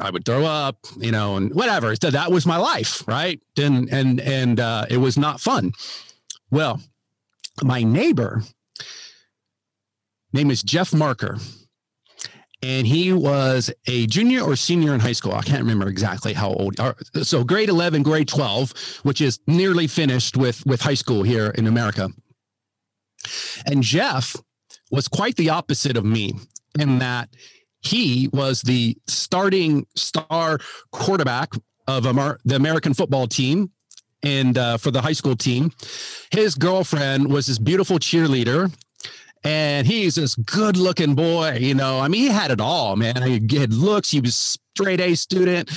I 0.00 0.10
would 0.10 0.24
throw 0.24 0.44
up, 0.44 0.76
you 0.98 1.10
know, 1.10 1.36
and 1.36 1.54
whatever. 1.54 1.94
So 1.96 2.10
that 2.10 2.30
was 2.30 2.46
my 2.46 2.58
life, 2.58 3.06
right? 3.08 3.40
And 3.58 3.88
and 3.90 4.20
and 4.20 4.60
uh, 4.60 4.86
it 4.90 4.98
was 4.98 5.16
not 5.16 5.40
fun. 5.40 5.72
Well, 6.50 6.80
my 7.62 7.82
neighbor 7.82 8.42
name 10.34 10.50
is 10.50 10.62
Jeff 10.62 10.92
Marker 10.92 11.38
and 12.62 12.86
he 12.86 13.12
was 13.12 13.70
a 13.86 14.06
junior 14.06 14.42
or 14.42 14.54
senior 14.54 14.94
in 14.94 15.00
high 15.00 15.12
school. 15.12 15.32
I 15.32 15.42
can't 15.42 15.60
remember 15.60 15.88
exactly 15.88 16.32
how 16.32 16.52
old. 16.52 16.78
So 17.22 17.42
grade 17.42 17.68
11, 17.68 18.02
grade 18.04 18.28
12, 18.28 19.00
which 19.02 19.20
is 19.20 19.40
nearly 19.46 19.88
finished 19.88 20.36
with, 20.36 20.64
with 20.64 20.80
high 20.80 20.94
school 20.94 21.24
here 21.24 21.48
in 21.48 21.66
America. 21.66 22.08
And 23.66 23.82
Jeff 23.82 24.36
was 24.90 25.08
quite 25.08 25.36
the 25.36 25.50
opposite 25.50 25.96
of 25.96 26.04
me 26.04 26.34
in 26.78 27.00
that 27.00 27.30
he 27.80 28.28
was 28.32 28.62
the 28.62 28.96
starting 29.08 29.86
star 29.96 30.58
quarterback 30.92 31.52
of 31.88 32.04
the 32.04 32.54
American 32.54 32.94
football 32.94 33.26
team 33.26 33.72
and 34.22 34.56
uh, 34.56 34.76
for 34.76 34.92
the 34.92 35.02
high 35.02 35.12
school 35.12 35.34
team. 35.34 35.72
His 36.30 36.54
girlfriend 36.54 37.28
was 37.28 37.46
this 37.46 37.58
beautiful 37.58 37.98
cheerleader 37.98 38.72
and 39.44 39.86
he's 39.86 40.14
this 40.14 40.34
good 40.34 40.76
looking 40.76 41.14
boy. 41.14 41.58
You 41.60 41.74
know, 41.74 42.00
I 42.00 42.08
mean, 42.08 42.22
he 42.22 42.28
had 42.28 42.50
it 42.50 42.60
all, 42.60 42.96
man. 42.96 43.22
He 43.22 43.56
had 43.56 43.72
looks. 43.72 44.10
He 44.10 44.20
was 44.20 44.58
straight 44.74 45.00
A 45.00 45.14
student, 45.14 45.70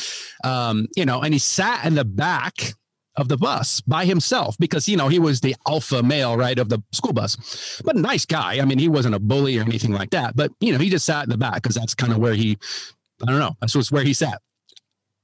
um, 0.43 0.87
you 0.95 1.05
know, 1.05 1.21
and 1.21 1.33
he 1.33 1.39
sat 1.39 1.85
in 1.85 1.95
the 1.95 2.05
back 2.05 2.73
of 3.17 3.29
the 3.29 3.37
bus 3.37 3.81
by 3.81 4.05
himself 4.05 4.57
because 4.59 4.89
you 4.89 4.97
know 4.97 5.07
he 5.07 5.19
was 5.19 5.39
the 5.39 5.55
alpha 5.67 6.03
male 6.03 6.35
right 6.35 6.59
of 6.59 6.67
the 6.67 6.83
school 6.91 7.13
bus 7.13 7.81
but 7.85 7.95
nice 7.95 8.25
guy 8.25 8.59
i 8.59 8.65
mean 8.65 8.77
he 8.77 8.89
wasn't 8.89 9.15
a 9.15 9.19
bully 9.19 9.57
or 9.57 9.61
anything 9.61 9.93
like 9.93 10.09
that 10.09 10.35
but 10.35 10.51
you 10.59 10.73
know 10.73 10.79
he 10.79 10.89
just 10.89 11.05
sat 11.05 11.23
in 11.23 11.29
the 11.29 11.37
back 11.37 11.55
because 11.55 11.75
that's 11.75 11.95
kind 11.95 12.11
of 12.11 12.19
where 12.19 12.33
he 12.33 12.57
i 13.25 13.31
don't 13.31 13.39
know 13.39 13.55
that's 13.61 13.89
where 13.89 14.03
he 14.03 14.13
sat 14.13 14.41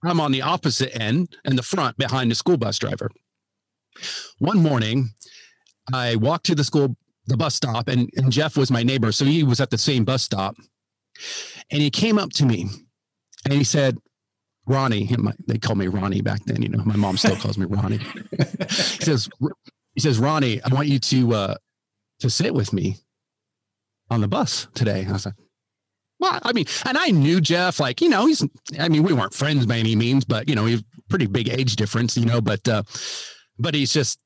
i'm 0.05 0.21
on 0.21 0.31
the 0.31 0.41
opposite 0.41 0.95
end 0.97 1.35
in 1.43 1.57
the 1.57 1.63
front 1.63 1.97
behind 1.97 2.31
the 2.31 2.35
school 2.35 2.55
bus 2.55 2.79
driver 2.79 3.11
one 4.39 4.59
morning 4.59 5.09
i 5.91 6.15
walked 6.15 6.45
to 6.45 6.55
the 6.55 6.63
school 6.63 6.95
the 7.27 7.37
bus 7.37 7.55
stop, 7.55 7.87
and, 7.87 8.09
and 8.15 8.31
Jeff 8.31 8.57
was 8.57 8.71
my 8.71 8.83
neighbor. 8.83 9.11
So 9.11 9.25
he 9.25 9.43
was 9.43 9.61
at 9.61 9.69
the 9.69 9.77
same 9.77 10.05
bus 10.05 10.23
stop. 10.23 10.55
And 11.69 11.81
he 11.81 11.89
came 11.89 12.17
up 12.17 12.31
to 12.33 12.45
me 12.45 12.67
and 13.45 13.53
he 13.53 13.63
said, 13.63 13.97
Ronnie, 14.65 15.09
they 15.47 15.57
called 15.57 15.77
me 15.77 15.87
Ronnie 15.87 16.21
back 16.21 16.43
then. 16.45 16.61
You 16.61 16.69
know, 16.69 16.83
my 16.85 16.95
mom 16.95 17.17
still 17.17 17.35
calls 17.35 17.57
me 17.57 17.65
Ronnie. 17.65 17.97
he 18.37 19.03
says, 19.03 19.29
he 19.93 19.99
says, 19.99 20.19
Ronnie, 20.19 20.61
I 20.63 20.73
want 20.73 20.87
you 20.87 20.99
to 20.99 21.33
uh, 21.33 21.55
to 22.19 22.29
sit 22.29 22.53
with 22.53 22.71
me 22.71 22.97
on 24.09 24.21
the 24.21 24.27
bus 24.27 24.67
today. 24.73 25.05
I 25.07 25.11
was 25.11 25.25
like, 25.25 25.35
well, 26.19 26.39
I 26.43 26.53
mean, 26.53 26.65
and 26.85 26.97
I 26.97 27.09
knew 27.09 27.41
Jeff, 27.41 27.79
like, 27.79 27.99
you 27.99 28.07
know, 28.07 28.27
he's, 28.27 28.45
I 28.79 28.89
mean, 28.89 29.01
we 29.01 29.11
weren't 29.11 29.33
friends 29.33 29.65
by 29.65 29.77
any 29.77 29.95
means, 29.95 30.23
but, 30.23 30.47
you 30.47 30.53
know, 30.53 30.65
he's 30.65 30.83
pretty 31.09 31.25
big 31.25 31.49
age 31.49 31.75
difference, 31.75 32.15
you 32.15 32.25
know, 32.25 32.41
but, 32.41 32.67
uh, 32.67 32.83
but 33.57 33.73
he's 33.73 33.91
just, 33.91 34.19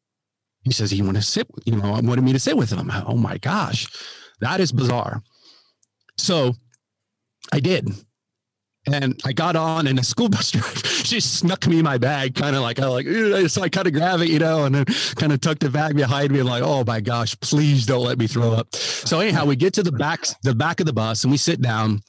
he 0.66 0.72
says 0.72 0.92
he 0.92 1.02
want 1.02 1.16
to 1.16 1.22
sit, 1.22 1.48
you 1.66 1.76
know, 1.76 1.94
I 1.94 2.02
wanted 2.02 2.24
me 2.24 2.34
to 2.34 2.40
sit 2.40 2.58
with 2.58 2.72
him. 2.72 2.92
Oh 3.06 3.16
my 3.16 3.38
gosh, 3.38 3.88
that 4.42 4.60
is 4.60 4.72
bizarre. 4.72 5.22
So 6.18 6.56
I 7.54 7.60
did. 7.60 7.88
And 8.92 9.20
I 9.26 9.32
got 9.34 9.56
on 9.56 9.88
and 9.88 9.98
a 9.98 10.04
school 10.04 10.28
bus 10.30 10.52
driver, 10.52 10.88
she 10.88 11.20
snuck 11.20 11.68
me 11.68 11.82
my 11.82 11.98
bag, 11.98 12.36
kind 12.36 12.56
of 12.56 12.64
like, 12.64 12.80
I 12.80 12.88
like, 12.88 13.08
so 13.50 13.62
I 13.62 13.70
kind 13.70 13.88
of 13.88 13.94
grab 13.94 14.22
it, 14.22 14.30
you 14.30 14.40
know, 14.40 14.66
and 14.66 14.76
then 14.76 14.86
kind 15.16 15.32
of 15.32 15.42
tucked 15.42 15.62
the 15.62 15.70
bag 15.70 15.96
behind 15.96 16.32
me, 16.32 16.42
like, 16.42 16.64
oh 16.64 16.84
my 16.84 17.00
gosh, 17.00 17.40
please 17.40 17.86
don't 17.86 18.04
let 18.04 18.18
me 18.18 18.28
throw 18.28 18.52
up. 18.52 18.76
So 18.76 19.20
anyhow, 19.20 19.46
we 19.46 19.56
get 19.56 19.74
to 19.76 19.84
the 19.84 19.92
back, 19.92 20.26
the 20.44 20.56
back 20.56 20.80
of 20.80 20.88
the 20.88 20.94
bus 20.94 21.24
and 21.24 21.32
we 21.32 21.38
sit 21.38 21.62
down 21.62 22.02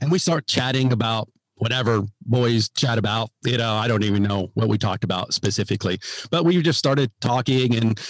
and 0.00 0.10
we 0.10 0.18
start 0.18 0.46
chatting 0.46 0.92
about 0.92 1.28
whatever 1.58 2.02
boys 2.22 2.68
chat 2.70 2.98
about. 2.98 3.30
You 3.44 3.58
know, 3.58 3.74
I 3.74 3.88
don't 3.88 4.04
even 4.04 4.22
know 4.22 4.50
what 4.54 4.68
we 4.68 4.78
talked 4.78 5.04
about 5.04 5.34
specifically, 5.34 6.00
but 6.30 6.44
we 6.44 6.60
just 6.62 6.78
started 6.78 7.10
talking. 7.20 7.74
And, 7.74 8.00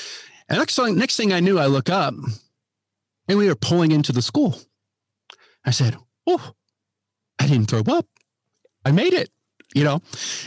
and 0.48 0.58
next, 0.58 0.76
thing, 0.76 0.96
next 0.96 1.16
thing 1.16 1.32
I 1.32 1.40
knew, 1.40 1.58
I 1.58 1.66
look 1.66 1.90
up 1.90 2.14
and 3.28 3.38
we 3.38 3.48
were 3.48 3.54
pulling 3.54 3.92
into 3.92 4.12
the 4.12 4.22
school. 4.22 4.58
I 5.64 5.70
said, 5.70 5.96
Oh, 6.26 6.52
I 7.38 7.46
didn't 7.46 7.66
throw 7.66 7.82
up. 7.88 8.06
I 8.84 8.92
made 8.92 9.12
it, 9.12 9.30
you 9.74 9.84
know. 9.84 10.00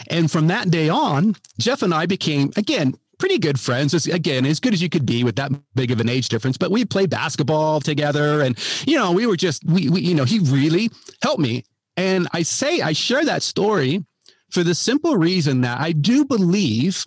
And 0.10 0.32
from 0.32 0.48
that 0.48 0.70
day 0.70 0.90
on, 0.90 1.36
Jeff 1.60 1.82
and 1.82 1.94
I 1.94 2.06
became, 2.06 2.52
again, 2.56 2.96
pretty 3.22 3.38
good 3.38 3.60
friends. 3.60 3.94
As, 3.94 4.08
again, 4.08 4.46
as 4.46 4.60
good 4.60 4.74
as 4.74 4.82
you 4.82 4.90
could 4.90 5.06
be 5.06 5.24
with 5.24 5.36
that 5.38 5.52
big 5.76 5.92
of 5.92 6.00
an 6.00 6.10
age 6.10 6.28
difference. 6.28 6.58
But 6.58 6.72
we 6.72 6.84
played 6.84 7.10
basketball 7.10 7.80
together, 7.80 8.42
and 8.42 8.58
you 8.86 8.98
know, 8.98 9.12
we 9.12 9.28
were 9.28 9.38
just 9.38 9.64
we, 9.64 9.90
we 9.90 10.02
you 10.02 10.16
know, 10.16 10.26
he 10.26 10.40
really 10.40 10.90
helped 11.22 11.40
me. 11.40 11.64
And 11.98 12.28
I 12.32 12.44
say, 12.44 12.82
I 12.82 12.94
share 12.94 13.26
that 13.26 13.44
story 13.44 14.06
for 14.50 14.64
the 14.64 14.76
simple 14.76 15.18
reason 15.18 15.62
that 15.62 15.80
I 15.80 15.92
do 15.92 16.26
believe 16.26 17.06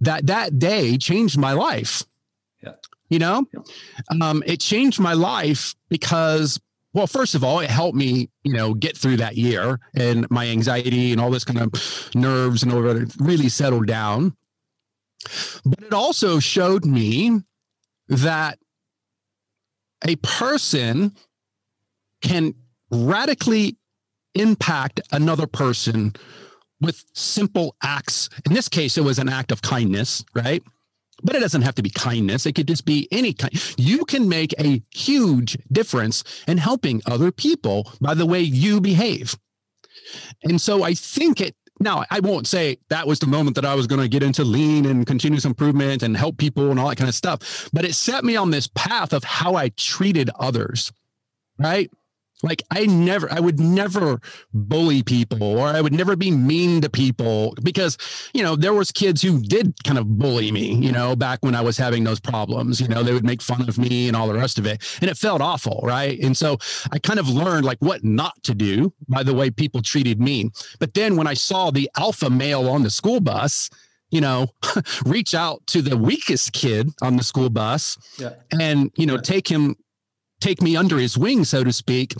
that 0.00 0.26
that 0.26 0.58
day 0.58 0.96
changed 0.98 1.38
my 1.38 1.52
life. 1.52 2.02
Yeah. 2.62 2.72
You 3.08 3.18
know, 3.18 3.46
yeah. 3.52 3.60
um, 4.20 4.42
it 4.46 4.60
changed 4.60 4.98
my 5.00 5.12
life 5.12 5.74
because, 5.88 6.60
well, 6.92 7.06
first 7.06 7.34
of 7.34 7.44
all, 7.44 7.60
it 7.60 7.70
helped 7.70 7.96
me, 7.96 8.28
you 8.42 8.52
know, 8.52 8.74
get 8.74 8.96
through 8.96 9.18
that 9.18 9.36
year 9.36 9.80
and 9.94 10.28
my 10.30 10.48
anxiety 10.48 11.12
and 11.12 11.20
all 11.20 11.30
this 11.30 11.44
kind 11.44 11.60
of 11.60 12.10
nerves 12.14 12.62
and 12.62 12.72
all 12.72 12.82
that 12.82 13.14
really 13.18 13.48
settled 13.48 13.86
down. 13.86 14.36
But 15.64 15.80
it 15.80 15.92
also 15.92 16.38
showed 16.38 16.84
me 16.84 17.40
that 18.08 18.58
a 20.06 20.16
person 20.16 21.14
can 22.20 22.54
radically 22.90 23.76
impact 24.34 25.00
another 25.12 25.46
person 25.46 26.14
with 26.80 27.04
simple 27.12 27.76
acts. 27.82 28.28
In 28.44 28.52
this 28.52 28.68
case, 28.68 28.98
it 28.98 29.04
was 29.04 29.18
an 29.18 29.28
act 29.28 29.52
of 29.52 29.62
kindness, 29.62 30.24
right? 30.34 30.62
But 31.22 31.36
it 31.36 31.40
doesn't 31.40 31.62
have 31.62 31.76
to 31.76 31.82
be 31.82 31.90
kindness. 31.90 32.44
It 32.44 32.54
could 32.54 32.68
just 32.68 32.84
be 32.84 33.08
any 33.10 33.32
kind. 33.32 33.52
You 33.78 34.04
can 34.04 34.28
make 34.28 34.52
a 34.58 34.82
huge 34.92 35.56
difference 35.72 36.24
in 36.46 36.58
helping 36.58 37.00
other 37.06 37.30
people 37.30 37.90
by 38.00 38.14
the 38.14 38.26
way 38.26 38.40
you 38.40 38.80
behave. 38.80 39.36
And 40.42 40.60
so 40.60 40.82
I 40.82 40.94
think 40.94 41.40
it 41.40 41.54
now 41.80 42.04
I 42.10 42.20
won't 42.20 42.46
say 42.46 42.78
that 42.88 43.06
was 43.06 43.18
the 43.18 43.26
moment 43.26 43.56
that 43.56 43.64
I 43.64 43.74
was 43.74 43.86
going 43.86 44.00
to 44.00 44.08
get 44.08 44.22
into 44.22 44.44
lean 44.44 44.86
and 44.86 45.06
continuous 45.06 45.44
improvement 45.44 46.02
and 46.02 46.16
help 46.16 46.36
people 46.36 46.70
and 46.70 46.78
all 46.78 46.88
that 46.88 46.96
kind 46.96 47.08
of 47.08 47.14
stuff, 47.14 47.68
but 47.72 47.84
it 47.84 47.94
set 47.94 48.24
me 48.24 48.36
on 48.36 48.50
this 48.50 48.68
path 48.68 49.12
of 49.12 49.24
how 49.24 49.54
I 49.54 49.70
treated 49.70 50.30
others. 50.38 50.92
Right. 51.58 51.90
Like 52.44 52.62
I 52.70 52.84
never, 52.84 53.32
I 53.32 53.40
would 53.40 53.58
never 53.58 54.20
bully 54.52 55.02
people 55.02 55.58
or 55.58 55.68
I 55.68 55.80
would 55.80 55.94
never 55.94 56.14
be 56.14 56.30
mean 56.30 56.82
to 56.82 56.90
people 56.90 57.54
because, 57.62 57.96
you 58.34 58.42
know, 58.42 58.54
there 58.54 58.74
was 58.74 58.92
kids 58.92 59.22
who 59.22 59.40
did 59.40 59.72
kind 59.82 59.98
of 59.98 60.18
bully 60.18 60.52
me, 60.52 60.74
you 60.74 60.92
know, 60.92 61.16
back 61.16 61.38
when 61.42 61.54
I 61.54 61.62
was 61.62 61.78
having 61.78 62.04
those 62.04 62.20
problems, 62.20 62.80
you 62.80 62.88
know, 62.88 63.02
they 63.02 63.14
would 63.14 63.24
make 63.24 63.40
fun 63.40 63.66
of 63.68 63.78
me 63.78 64.08
and 64.08 64.16
all 64.16 64.28
the 64.28 64.34
rest 64.34 64.58
of 64.58 64.66
it. 64.66 64.82
And 65.00 65.10
it 65.10 65.16
felt 65.16 65.40
awful. 65.40 65.80
Right. 65.82 66.20
And 66.20 66.36
so 66.36 66.58
I 66.92 66.98
kind 66.98 67.18
of 67.18 67.28
learned 67.28 67.64
like 67.64 67.78
what 67.80 68.04
not 68.04 68.42
to 68.44 68.54
do 68.54 68.92
by 69.08 69.22
the 69.22 69.34
way 69.34 69.50
people 69.50 69.80
treated 69.80 70.20
me. 70.20 70.50
But 70.78 70.94
then 70.94 71.16
when 71.16 71.26
I 71.26 71.34
saw 71.34 71.70
the 71.70 71.90
alpha 71.96 72.28
male 72.28 72.68
on 72.68 72.82
the 72.82 72.90
school 72.90 73.20
bus, 73.20 73.70
you 74.10 74.20
know, 74.20 74.48
reach 75.06 75.34
out 75.34 75.66
to 75.68 75.82
the 75.82 75.96
weakest 75.96 76.52
kid 76.52 76.90
on 77.02 77.16
the 77.16 77.24
school 77.24 77.50
bus 77.50 77.98
yeah. 78.18 78.34
and, 78.60 78.90
you 78.96 79.06
know, 79.06 79.14
yeah. 79.14 79.20
take 79.22 79.48
him 79.48 79.76
take 80.44 80.60
me 80.60 80.76
under 80.76 80.98
his 80.98 81.16
wing, 81.16 81.44
so 81.44 81.64
to 81.64 81.72
speak, 81.72 82.14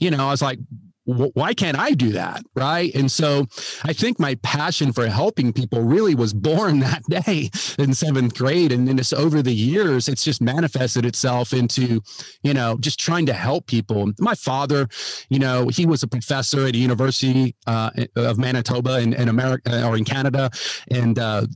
you 0.00 0.10
know, 0.10 0.26
I 0.26 0.30
was 0.30 0.42
like, 0.42 0.58
why 1.04 1.54
can't 1.54 1.78
I 1.78 1.92
do 1.92 2.12
that? 2.12 2.42
Right. 2.54 2.94
And 2.94 3.10
so 3.10 3.46
I 3.84 3.94
think 3.94 4.20
my 4.20 4.34
passion 4.42 4.92
for 4.92 5.06
helping 5.06 5.54
people 5.54 5.80
really 5.80 6.14
was 6.14 6.34
born 6.34 6.80
that 6.88 7.02
day 7.04 7.50
in 7.78 7.94
seventh 7.94 8.36
grade. 8.36 8.72
And 8.72 8.86
then 8.86 8.98
it's 8.98 9.14
over 9.14 9.40
the 9.40 9.54
years, 9.54 10.08
it's 10.08 10.22
just 10.22 10.42
manifested 10.42 11.06
itself 11.06 11.54
into, 11.54 12.02
you 12.42 12.52
know, 12.52 12.76
just 12.78 13.00
trying 13.00 13.24
to 13.26 13.32
help 13.32 13.66
people. 13.66 14.12
My 14.18 14.34
father, 14.34 14.86
you 15.30 15.38
know, 15.38 15.68
he 15.68 15.86
was 15.86 16.02
a 16.02 16.08
professor 16.08 16.66
at 16.66 16.74
a 16.74 16.78
university 16.78 17.56
uh, 17.66 17.90
of 18.16 18.36
Manitoba 18.38 19.00
in, 19.00 19.14
in 19.14 19.28
America 19.28 19.86
or 19.86 19.96
in 19.96 20.04
Canada. 20.04 20.50
And, 20.90 21.18
uh, 21.18 21.46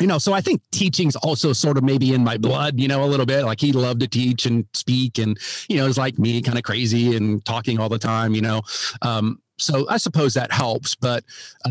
you 0.00 0.06
know, 0.06 0.18
so 0.18 0.32
I 0.32 0.40
think 0.40 0.62
teaching's 0.70 1.16
also 1.16 1.52
sort 1.52 1.76
of 1.76 1.84
maybe 1.84 2.14
in 2.14 2.24
my 2.24 2.36
blood, 2.36 2.78
you 2.78 2.88
know, 2.88 3.04
a 3.04 3.06
little 3.06 3.26
bit. 3.26 3.44
Like 3.44 3.60
he 3.60 3.72
loved 3.72 4.00
to 4.00 4.08
teach 4.08 4.46
and 4.46 4.66
speak, 4.74 5.18
and 5.18 5.38
you 5.68 5.76
know, 5.76 5.86
it's 5.86 5.98
like 5.98 6.18
me, 6.18 6.40
kind 6.42 6.58
of 6.58 6.64
crazy 6.64 7.16
and 7.16 7.44
talking 7.44 7.78
all 7.78 7.88
the 7.88 7.98
time, 7.98 8.34
you 8.34 8.42
know. 8.42 8.62
Um, 9.02 9.40
so 9.58 9.88
I 9.88 9.96
suppose 9.96 10.34
that 10.34 10.52
helps, 10.52 10.94
but 10.94 11.24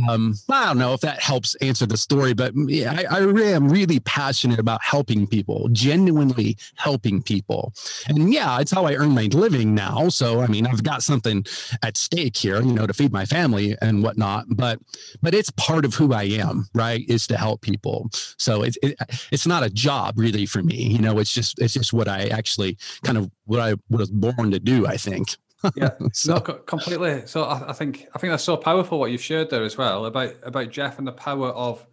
um, 0.10 0.36
I 0.50 0.66
don't 0.68 0.78
know 0.78 0.94
if 0.94 1.02
that 1.02 1.22
helps 1.22 1.56
answer 1.56 1.86
the 1.86 1.98
story. 1.98 2.34
But 2.34 2.54
yeah, 2.56 2.94
I, 3.10 3.18
I 3.18 3.20
really 3.20 3.54
am 3.54 3.70
really 3.70 4.00
passionate 4.02 4.60
about 4.60 4.84
helping 4.84 5.26
people, 5.26 5.70
genuinely 5.72 6.58
helping 6.76 7.22
people, 7.22 7.74
and 8.08 8.32
yeah, 8.34 8.60
it's 8.60 8.72
how 8.72 8.86
I 8.86 8.96
earn 8.96 9.12
my 9.12 9.24
living 9.32 9.74
now. 9.74 10.10
So 10.10 10.42
I 10.42 10.48
mean, 10.48 10.68
I've 10.68 10.84
got 10.84 11.04
something 11.04 11.46
at 11.82 11.98
stake 11.98 12.38
here, 12.38 12.62
you 12.62 12.74
know, 12.74 12.88
to 12.88 12.94
feed 12.94 13.12
my 13.12 13.26
family 13.26 13.76
and 13.82 14.04
whatnot. 14.04 14.46
But 14.50 14.80
but 15.22 15.34
it's 15.34 15.50
part 15.52 15.86
of 15.86 15.94
who 15.94 16.14
I 16.14 16.24
am, 16.24 16.68
right? 16.74 17.06
Is 17.08 17.28
to 17.28 17.38
help 17.38 17.62
people. 17.62 18.10
So 18.38 18.64
it's 18.64 18.78
it, 18.84 18.98
it's 19.32 19.48
not 19.48 19.64
a 19.64 19.70
job 19.70 20.16
really 20.18 20.46
for 20.46 20.62
me, 20.62 20.76
you 20.76 21.00
know. 21.00 21.20
It's 21.20 21.34
just 21.34 21.60
it's 21.60 21.74
just 21.74 21.94
what 21.94 22.08
I 22.08 22.28
actually 22.28 22.78
kind 23.04 23.18
of 23.18 23.32
what 23.46 23.60
I 23.60 23.76
was 23.90 24.10
born 24.10 24.52
to 24.52 24.60
do. 24.60 24.86
I 24.86 24.98
think 24.98 25.30
yeah, 25.76 25.92
so. 26.14 26.36
no, 26.36 26.40
completely. 26.40 27.26
So 27.26 27.44
I, 27.44 27.70
I, 27.70 27.74
think 27.74 28.08
I 28.14 28.20
think 28.20 28.32
that's 28.32 28.44
so 28.44 28.58
powerful 28.58 29.00
what 29.00 29.12
you've 29.12 29.22
shared 29.22 29.50
there 29.50 29.64
as 29.64 29.78
well 29.78 30.06
about 30.06 30.36
about 30.44 30.72
Jeff 30.72 31.00
and 31.00 31.08
the 31.08 31.14
power 31.14 31.50
of 31.50 31.86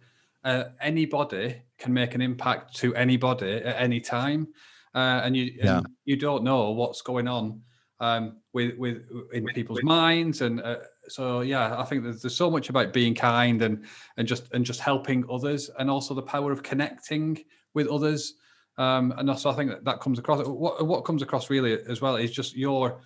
uh, 0.43 0.65
anybody 0.81 1.61
can 1.77 1.93
make 1.93 2.15
an 2.15 2.21
impact 2.21 2.75
to 2.77 2.95
anybody 2.95 3.53
at 3.53 3.81
any 3.81 3.99
time, 3.99 4.47
uh, 4.93 5.21
and 5.23 5.35
you 5.35 5.53
yeah. 5.55 5.77
and 5.77 5.87
you 6.05 6.15
don't 6.15 6.43
know 6.43 6.71
what's 6.71 7.01
going 7.01 7.27
on 7.27 7.61
um, 7.99 8.37
with 8.53 8.77
with 8.77 9.03
in 9.33 9.45
people's 9.47 9.83
minds, 9.83 10.41
and 10.41 10.61
uh, 10.61 10.77
so 11.07 11.41
yeah, 11.41 11.79
I 11.79 11.83
think 11.83 12.03
there's, 12.03 12.21
there's 12.21 12.35
so 12.35 12.51
much 12.51 12.69
about 12.69 12.93
being 12.93 13.15
kind 13.15 13.61
and 13.61 13.85
and 14.17 14.27
just 14.27 14.53
and 14.53 14.65
just 14.65 14.79
helping 14.79 15.25
others, 15.29 15.69
and 15.79 15.89
also 15.89 16.13
the 16.13 16.21
power 16.21 16.51
of 16.51 16.63
connecting 16.63 17.43
with 17.73 17.87
others. 17.87 18.35
Um, 18.77 19.13
and 19.17 19.29
also, 19.29 19.49
I 19.49 19.53
think 19.53 19.69
that, 19.69 19.85
that 19.85 20.01
comes 20.01 20.19
across. 20.19 20.45
What 20.45 20.85
what 20.85 21.05
comes 21.05 21.21
across 21.21 21.49
really 21.49 21.79
as 21.87 22.01
well 22.01 22.17
is 22.17 22.31
just 22.31 22.55
your 22.55 23.01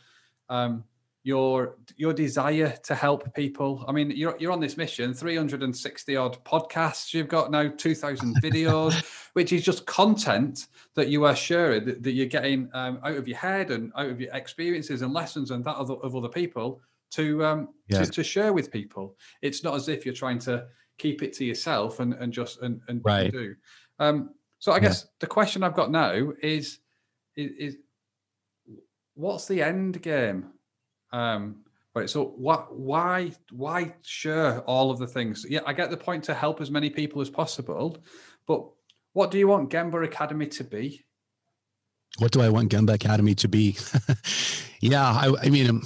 um, 0.49 0.83
your 1.23 1.77
your 1.97 2.13
desire 2.13 2.73
to 2.83 2.95
help 2.95 3.33
people. 3.33 3.83
I 3.87 3.91
mean, 3.91 4.11
you're 4.11 4.37
you're 4.39 4.51
on 4.51 4.59
this 4.59 4.77
mission, 4.77 5.13
360 5.13 6.15
odd 6.15 6.43
podcasts. 6.45 7.13
You've 7.13 7.27
got 7.27 7.51
now 7.51 7.69
2,000 7.69 8.35
videos, 8.41 9.03
which 9.33 9.51
is 9.51 9.63
just 9.63 9.85
content 9.85 10.67
that 10.95 11.09
you 11.09 11.25
are 11.25 11.35
sharing 11.35 11.85
that, 11.85 12.03
that 12.03 12.11
you're 12.13 12.25
getting 12.25 12.69
um, 12.73 12.99
out 13.03 13.17
of 13.17 13.27
your 13.27 13.37
head 13.37 13.71
and 13.71 13.91
out 13.97 14.09
of 14.09 14.21
your 14.21 14.33
experiences 14.33 15.01
and 15.01 15.13
lessons 15.13 15.51
and 15.51 15.63
that 15.65 15.75
of, 15.75 15.91
of 15.91 16.15
other 16.15 16.29
people 16.29 16.81
to 17.11 17.43
um 17.43 17.69
yeah. 17.87 18.03
to, 18.03 18.11
to, 18.11 18.23
share 18.23 18.53
with 18.53 18.71
people. 18.71 19.15
It's 19.41 19.63
not 19.63 19.75
as 19.75 19.89
if 19.89 20.05
you're 20.05 20.13
trying 20.15 20.39
to 20.39 20.67
keep 20.97 21.21
it 21.23 21.33
to 21.33 21.45
yourself 21.45 21.99
and 21.99 22.13
and 22.13 22.31
just 22.31 22.61
and 22.61 22.81
and 22.87 23.01
right. 23.03 23.31
do. 23.31 23.55
Um, 23.99 24.31
so 24.59 24.71
I 24.71 24.79
guess 24.79 25.03
yeah. 25.03 25.09
the 25.19 25.27
question 25.27 25.63
I've 25.63 25.75
got 25.75 25.91
now 25.91 26.31
is 26.41 26.79
is, 27.35 27.51
is 27.57 27.77
what's 29.19 29.47
the 29.47 29.61
end 29.61 30.01
game? 30.01 30.45
Um, 31.11 31.63
right. 31.93 32.09
So 32.09 32.25
what? 32.37 32.75
Why? 32.75 33.33
Why 33.51 33.93
share 34.01 34.61
all 34.61 34.91
of 34.91 34.99
the 34.99 35.07
things? 35.07 35.45
Yeah, 35.47 35.59
I 35.65 35.73
get 35.73 35.89
the 35.89 35.97
point 35.97 36.23
to 36.25 36.33
help 36.33 36.61
as 36.61 36.71
many 36.71 36.89
people 36.89 37.21
as 37.21 37.29
possible, 37.29 37.97
but 38.47 38.65
what 39.13 39.31
do 39.31 39.37
you 39.37 39.47
want 39.47 39.69
Gemba 39.69 40.03
Academy 40.05 40.47
to 40.47 40.63
be? 40.63 41.03
What 42.17 42.31
do 42.31 42.41
I 42.41 42.49
want 42.49 42.71
Gemba 42.71 42.93
Academy 42.93 43.35
to 43.35 43.47
be? 43.47 43.77
yeah, 44.81 45.03
I, 45.03 45.33
I 45.43 45.49
mean. 45.49 45.69
Um, 45.69 45.83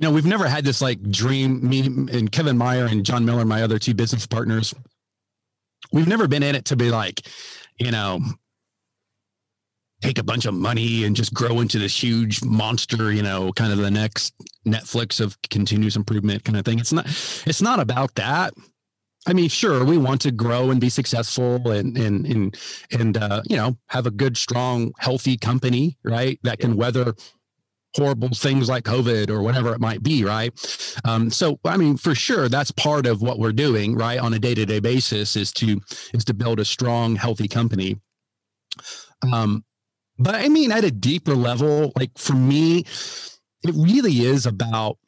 you 0.00 0.06
know, 0.06 0.12
we've 0.12 0.24
never 0.24 0.46
had 0.46 0.64
this 0.64 0.80
like 0.80 1.02
dream. 1.10 1.68
Me 1.68 1.80
and 1.80 2.30
Kevin 2.30 2.56
Meyer 2.56 2.86
and 2.86 3.04
Jon 3.04 3.24
Miller, 3.24 3.44
my 3.44 3.64
other 3.64 3.80
two 3.80 3.94
business 3.94 4.28
partners, 4.28 4.72
we've 5.90 6.06
never 6.06 6.28
been 6.28 6.44
in 6.44 6.54
it 6.54 6.66
to 6.66 6.76
be 6.76 6.88
like, 6.88 7.26
you 7.80 7.90
know, 7.90 8.20
take 10.02 10.18
a 10.18 10.22
bunch 10.22 10.46
of 10.46 10.54
money 10.54 11.04
and 11.04 11.16
just 11.16 11.34
grow 11.34 11.60
into 11.60 11.78
this 11.78 12.02
huge 12.02 12.42
monster, 12.44 13.12
you 13.12 13.22
know, 13.22 13.52
kind 13.52 13.72
of 13.72 13.78
the 13.78 13.90
next 13.90 14.32
Netflix 14.66 15.20
of 15.20 15.36
continuous 15.42 15.96
improvement 15.96 16.44
kind 16.44 16.56
of 16.56 16.64
thing. 16.64 16.78
It's 16.78 16.92
not 16.92 17.06
it's 17.46 17.62
not 17.62 17.80
about 17.80 18.14
that. 18.14 18.54
I 19.26 19.32
mean, 19.32 19.48
sure, 19.48 19.84
we 19.84 19.98
want 19.98 20.20
to 20.22 20.30
grow 20.30 20.70
and 20.70 20.80
be 20.80 20.88
successful 20.88 21.70
and 21.70 21.96
and 21.98 22.26
and 22.26 22.56
and 22.92 23.16
uh, 23.16 23.42
you 23.48 23.56
know, 23.56 23.76
have 23.88 24.06
a 24.06 24.10
good, 24.10 24.36
strong, 24.36 24.92
healthy 24.98 25.36
company, 25.36 25.98
right? 26.04 26.38
That 26.44 26.60
can 26.60 26.76
weather 26.76 27.14
horrible 27.96 28.28
things 28.28 28.68
like 28.68 28.84
COVID 28.84 29.30
or 29.30 29.42
whatever 29.42 29.72
it 29.72 29.80
might 29.80 30.02
be, 30.02 30.24
right? 30.24 30.52
Um, 31.04 31.30
so, 31.30 31.58
I 31.64 31.76
mean, 31.76 31.96
for 31.96 32.14
sure, 32.14 32.48
that's 32.48 32.70
part 32.70 33.06
of 33.06 33.22
what 33.22 33.38
we're 33.38 33.52
doing, 33.52 33.96
right, 33.96 34.18
on 34.18 34.34
a 34.34 34.38
day 34.38 34.54
to 34.54 34.64
day 34.64 34.80
basis, 34.80 35.36
is 35.36 35.52
to 35.54 35.80
is 36.14 36.24
to 36.26 36.34
build 36.34 36.60
a 36.60 36.64
strong, 36.64 37.16
healthy 37.16 37.48
company. 37.48 38.00
Um, 39.32 39.64
but 40.18 40.34
I 40.34 40.48
mean, 40.48 40.72
at 40.72 40.84
a 40.84 40.90
deeper 40.90 41.34
level, 41.34 41.92
like 41.96 42.16
for 42.16 42.34
me, 42.34 42.84
it 43.62 43.74
really 43.74 44.20
is 44.20 44.46
about 44.46 44.98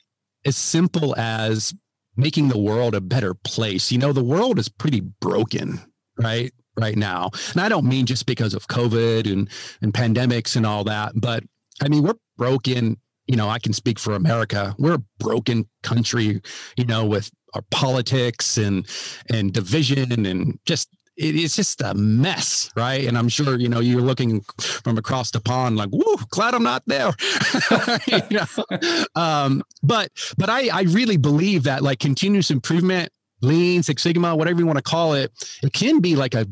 as 0.45 0.57
simple 0.57 1.17
as 1.17 1.75
making 2.17 2.49
the 2.49 2.59
world 2.59 2.95
a 2.95 3.01
better 3.01 3.35
place. 3.35 3.91
You 3.91 3.99
know, 3.99 4.13
the 4.13 4.25
world 4.25 4.59
is 4.59 4.69
pretty 4.69 5.01
broken, 5.01 5.81
right? 6.19 6.53
Right 6.79 6.97
now. 6.97 7.31
And 7.53 7.61
I 7.61 7.69
don't 7.69 7.87
mean 7.87 8.07
just 8.07 8.27
because 8.27 8.55
of 8.55 8.69
COVID 8.69 9.31
and, 9.31 9.49
and 9.83 9.93
pandemics 9.93 10.57
and 10.57 10.65
all 10.65 10.85
that, 10.85 11.13
but 11.15 11.45
I 11.83 11.89
mean, 11.89 12.03
we're 12.03 12.15
broken. 12.37 12.97
You 13.27 13.37
know, 13.37 13.49
I 13.49 13.59
can 13.59 13.73
speak 13.73 13.99
for 13.99 14.15
America. 14.15 14.75
We're 14.79 14.95
a 14.95 15.05
broken 15.19 15.69
country, 15.83 16.41
you 16.77 16.85
know, 16.85 17.07
with 17.07 17.31
our 17.55 17.63
politics 17.71 18.57
and 18.57 18.87
and 19.29 19.53
division 19.53 20.27
and 20.27 20.59
just 20.65 20.89
it's 21.21 21.55
just 21.55 21.83
a 21.83 21.95
mess, 21.95 22.71
right? 22.75 23.07
And 23.07 23.19
I'm 23.19 23.29
sure 23.29 23.59
you 23.59 23.69
know 23.69 23.81
you're 23.81 24.01
looking 24.01 24.41
from 24.59 24.97
across 24.97 25.31
the 25.31 25.41
pond, 25.41 25.77
like, 25.77 25.91
"Whoa, 25.91 26.17
glad 26.31 26.55
I'm 26.55 26.63
not 26.63 26.83
there." 26.87 27.13
you 28.07 28.23
know? 28.31 29.07
um, 29.15 29.63
but 29.83 30.11
but 30.39 30.49
I 30.49 30.69
I 30.69 30.83
really 30.83 31.19
believe 31.19 31.65
that 31.65 31.83
like 31.83 31.99
continuous 31.99 32.51
improvement, 32.51 33.13
Lean, 33.43 33.83
Six 33.83 34.03
Sigma, 34.03 34.35
whatever 34.35 34.61
you 34.61 34.67
want 34.67 34.79
to 34.79 34.83
call 34.83 35.15
it, 35.15 35.31
it 35.63 35.73
can 35.73 36.01
be 36.01 36.17
like 36.17 36.35
a 36.35 36.47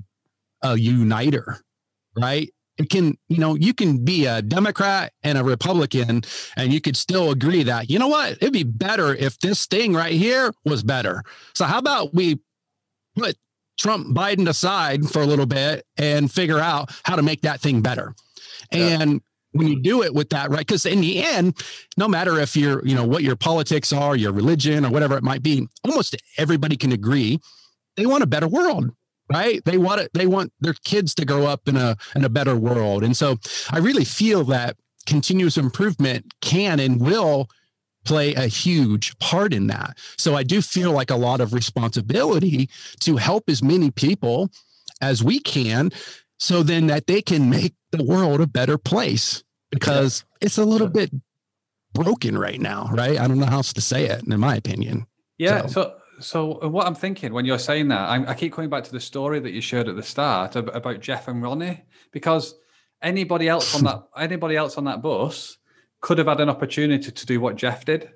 a 0.63 0.77
uniter, 0.77 1.61
right? 2.17 2.51
It 2.77 2.91
can, 2.91 3.19
you 3.29 3.39
know, 3.39 3.57
you 3.57 3.75
can 3.75 4.05
be 4.05 4.27
a 4.27 4.41
Democrat 4.41 5.13
and 5.25 5.37
a 5.37 5.43
Republican, 5.43 6.23
and 6.57 6.73
you 6.73 6.81
could 6.81 6.97
still 6.97 7.33
agree 7.33 7.65
that, 7.65 7.91
you 7.91 7.99
know 7.99 8.07
what, 8.07 8.35
it'd 8.35 8.53
be 8.53 8.63
better 8.63 9.13
if 9.15 9.37
this 9.41 9.67
thing 9.67 9.95
right 9.95 10.13
here 10.13 10.53
was 10.65 10.85
better. 10.85 11.25
So, 11.55 11.65
how 11.65 11.79
about 11.79 12.15
we 12.15 12.39
put 13.17 13.37
Trump 13.79 14.09
Biden 14.17 14.49
aside 14.49 15.09
for 15.09 15.23
a 15.23 15.27
little 15.27 15.47
bit 15.47 15.87
and 15.97 16.31
figure 16.31 16.59
out 16.59 16.91
how 17.05 17.17
to 17.17 17.23
make 17.23 17.43
that 17.43 17.61
thing 17.61 17.81
better. 17.81 18.15
Yeah. 18.73 19.01
And 19.01 19.21
when 19.53 19.69
you 19.69 19.81
do 19.81 20.03
it 20.03 20.15
with 20.15 20.31
that, 20.31 20.51
right? 20.51 20.67
Because 20.67 20.85
in 20.85 21.01
the 21.01 21.23
end, 21.25 21.57
no 21.97 22.07
matter 22.07 22.39
if 22.39 22.57
you're, 22.57 22.85
you 22.87 22.95
know, 22.95 23.07
what 23.07 23.23
your 23.23 23.37
politics 23.37 23.93
are, 23.93 24.15
your 24.15 24.33
religion, 24.33 24.85
or 24.85 24.91
whatever 24.91 25.17
it 25.17 25.23
might 25.23 25.43
be, 25.43 25.67
almost 25.85 26.17
everybody 26.37 26.77
can 26.77 26.93
agree 26.93 27.41
they 27.99 28.07
want 28.07 28.23
a 28.23 28.27
better 28.27 28.49
world 28.49 28.91
right 29.31 29.63
they 29.65 29.77
want 29.77 30.01
it 30.01 30.11
they 30.15 30.27
want 30.27 30.53
their 30.61 30.75
kids 30.85 31.15
to 31.15 31.25
grow 31.25 31.45
up 31.47 31.69
in 31.69 31.77
a 31.77 31.97
in 32.15 32.25
a 32.25 32.29
better 32.29 32.57
world 32.57 33.05
and 33.05 33.17
so 33.17 33.37
i 33.71 33.79
really 33.79 34.05
feel 34.05 34.45
that 34.45 34.77
continuous 35.05 35.59
improvement 35.59 36.33
can 36.41 36.81
and 36.81 37.01
will 37.01 37.49
play 38.05 38.35
a 38.35 38.47
huge 38.47 39.19
part 39.19 39.53
in 39.53 39.67
that. 39.69 39.99
So 40.17 40.35
I 40.35 40.43
do 40.43 40.63
feel 40.63 40.93
like 40.93 41.11
a 41.11 41.17
lot 41.17 41.41
of 41.41 41.53
responsibility 41.53 42.69
to 43.01 43.17
help 43.17 43.49
as 43.49 43.63
many 43.63 43.91
people 43.91 44.51
as 45.01 45.23
we 45.23 45.41
can 45.41 45.91
so 46.39 46.63
then 46.63 46.87
that 46.87 47.07
they 47.07 47.23
can 47.23 47.51
make 47.51 47.75
the 47.91 48.05
world 48.05 48.41
a 48.41 48.47
better 48.47 48.79
place 48.79 49.43
because 49.71 50.25
it's 50.41 50.59
a 50.59 50.65
little 50.65 50.89
bit 50.89 51.11
broken 51.93 52.39
right 52.39 52.61
now, 52.61 52.89
right? 52.93 53.19
I 53.19 53.27
don't 53.27 53.39
know 53.39 53.47
how 53.47 53.59
else 53.59 53.73
to 53.73 53.81
say 53.81 54.07
it 54.07 54.27
in 54.27 54.41
my 54.41 54.57
opinion. 54.57 55.07
Yeah. 55.37 55.67
So, 55.67 55.69
so 55.69 55.95
so 56.21 56.63
uh, 56.63 56.69
what 56.69 56.87
I'm 56.87 56.95
thinking 56.95 57.33
when 57.33 57.45
you're 57.45 57.59
saying 57.59 57.89
that, 57.89 58.09
I, 58.09 58.31
I, 58.31 58.35
keep 58.35 58.53
coming 58.53 58.71
back 58.71 58.85
to 58.85 58.93
the 58.93 59.01
story 59.01 59.41
that 59.41 59.53
you 59.53 59.61
shared 59.61 59.89
at 59.89 59.97
the 59.97 60.03
start 60.03 60.57
about 60.57 61.01
Jeff 61.01 61.29
and 61.29 61.43
Ronnie, 61.43 61.85
because 62.13 62.55
anybody 63.03 63.49
else 63.49 63.75
on 63.75 63.85
that 63.85 64.03
anybody 64.17 64.57
else 64.57 64.77
on 64.79 64.85
that 64.85 65.03
bus 65.03 65.58
could 66.01 66.19
have 66.19 66.27
had 66.27 66.41
an 66.41 66.49
opportunity 66.49 67.11
to 67.11 67.27
do 67.27 67.41
what 67.41 67.57
Jeff 67.57 67.85
did. 67.85 68.11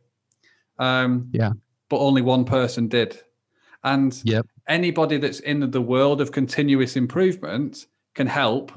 Um, 0.79 1.29
yeah. 1.33 1.53
But 1.89 1.99
only 1.99 2.23
one 2.23 2.45
person 2.45 2.89
did. 2.89 3.21
And 3.85 4.19
yep. 4.25 4.47
anybody 4.69 5.19
that's 5.19 5.41
in 5.41 5.71
the 5.71 5.83
world 5.83 6.21
of 6.21 6.33
continuous 6.33 6.97
improvement 6.97 7.87
can 8.15 8.27
help 8.27 8.73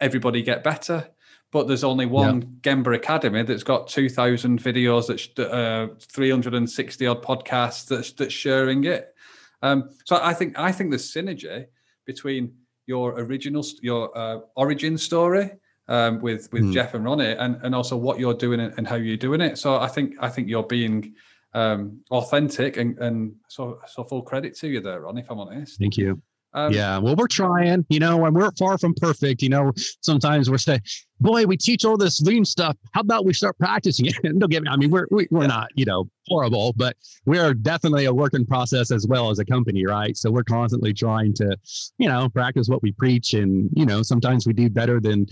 everybody 0.00 0.42
get 0.42 0.62
better. 0.62 1.08
But 1.52 1.66
there's 1.66 1.82
only 1.82 2.06
one 2.06 2.42
yep. 2.42 2.50
Gemba 2.60 2.94
Academy 2.94 3.42
that's 3.42 3.64
got 3.64 3.88
2,000 3.88 4.62
videos, 4.62 5.08
that's 5.08 5.28
uh, 5.38 5.88
360 5.98 7.06
odd 7.06 7.22
podcasts 7.22 7.86
that's, 7.88 8.12
that's 8.12 8.32
sharing 8.32 8.84
it. 8.84 9.14
Um, 9.62 9.90
so 10.04 10.18
I 10.22 10.32
think 10.32 10.58
I 10.58 10.72
think 10.72 10.90
there's 10.90 11.12
synergy 11.12 11.66
between 12.06 12.54
your 12.86 13.18
original 13.20 13.64
your 13.82 14.16
uh, 14.16 14.38
origin 14.56 14.96
story 14.96 15.50
um, 15.90 16.20
with 16.20 16.50
with 16.52 16.62
mm. 16.62 16.72
Jeff 16.72 16.94
and 16.94 17.04
Ronnie, 17.04 17.32
and 17.32 17.58
and 17.62 17.74
also 17.74 17.96
what 17.96 18.18
you're 18.18 18.34
doing 18.34 18.60
and 18.60 18.86
how 18.86 18.96
you're 18.96 19.16
doing 19.16 19.40
it. 19.42 19.58
So 19.58 19.76
I 19.76 19.88
think 19.88 20.14
I 20.20 20.28
think 20.28 20.48
you're 20.48 20.62
being 20.62 21.14
um, 21.52 22.00
authentic 22.10 22.78
and 22.78 22.96
and 22.98 23.34
so 23.48 23.80
so 23.86 24.04
full 24.04 24.22
credit 24.22 24.56
to 24.58 24.68
you 24.68 24.80
there, 24.80 25.00
Ron. 25.00 25.18
If 25.18 25.30
I'm 25.30 25.40
honest. 25.40 25.78
Thank 25.78 25.98
you. 25.98 26.22
Um, 26.52 26.72
yeah, 26.72 26.98
well, 26.98 27.14
we're 27.14 27.28
trying, 27.28 27.86
you 27.90 28.00
know, 28.00 28.24
and 28.24 28.34
we're 28.34 28.50
far 28.58 28.76
from 28.76 28.92
perfect. 28.94 29.40
You 29.40 29.50
know, 29.50 29.72
sometimes 30.00 30.50
we're 30.50 30.58
saying, 30.58 30.80
"Boy, 31.20 31.44
we 31.46 31.56
teach 31.56 31.84
all 31.84 31.96
this 31.96 32.20
lean 32.22 32.44
stuff. 32.44 32.76
How 32.92 33.02
about 33.02 33.24
we 33.24 33.32
start 33.32 33.56
practicing 33.58 34.06
it?" 34.06 34.14
And 34.24 34.40
don't 34.40 34.50
get 34.50 34.62
me. 34.62 34.68
I 34.68 34.76
mean, 34.76 34.90
we're 34.90 35.06
we, 35.10 35.24
are 35.24 35.28
we 35.30 35.44
are 35.44 35.48
not, 35.48 35.68
you 35.76 35.84
know, 35.84 36.08
horrible, 36.26 36.72
but 36.76 36.96
we 37.24 37.38
are 37.38 37.54
definitely 37.54 38.06
a 38.06 38.12
working 38.12 38.44
process 38.44 38.90
as 38.90 39.06
well 39.06 39.30
as 39.30 39.38
a 39.38 39.44
company, 39.44 39.86
right? 39.86 40.16
So 40.16 40.30
we're 40.30 40.42
constantly 40.42 40.92
trying 40.92 41.34
to, 41.34 41.56
you 41.98 42.08
know, 42.08 42.28
practice 42.28 42.68
what 42.68 42.82
we 42.82 42.92
preach, 42.92 43.34
and 43.34 43.70
you 43.72 43.86
know, 43.86 44.02
sometimes 44.02 44.44
we 44.44 44.52
do 44.52 44.68
better 44.68 44.98
than 45.00 45.26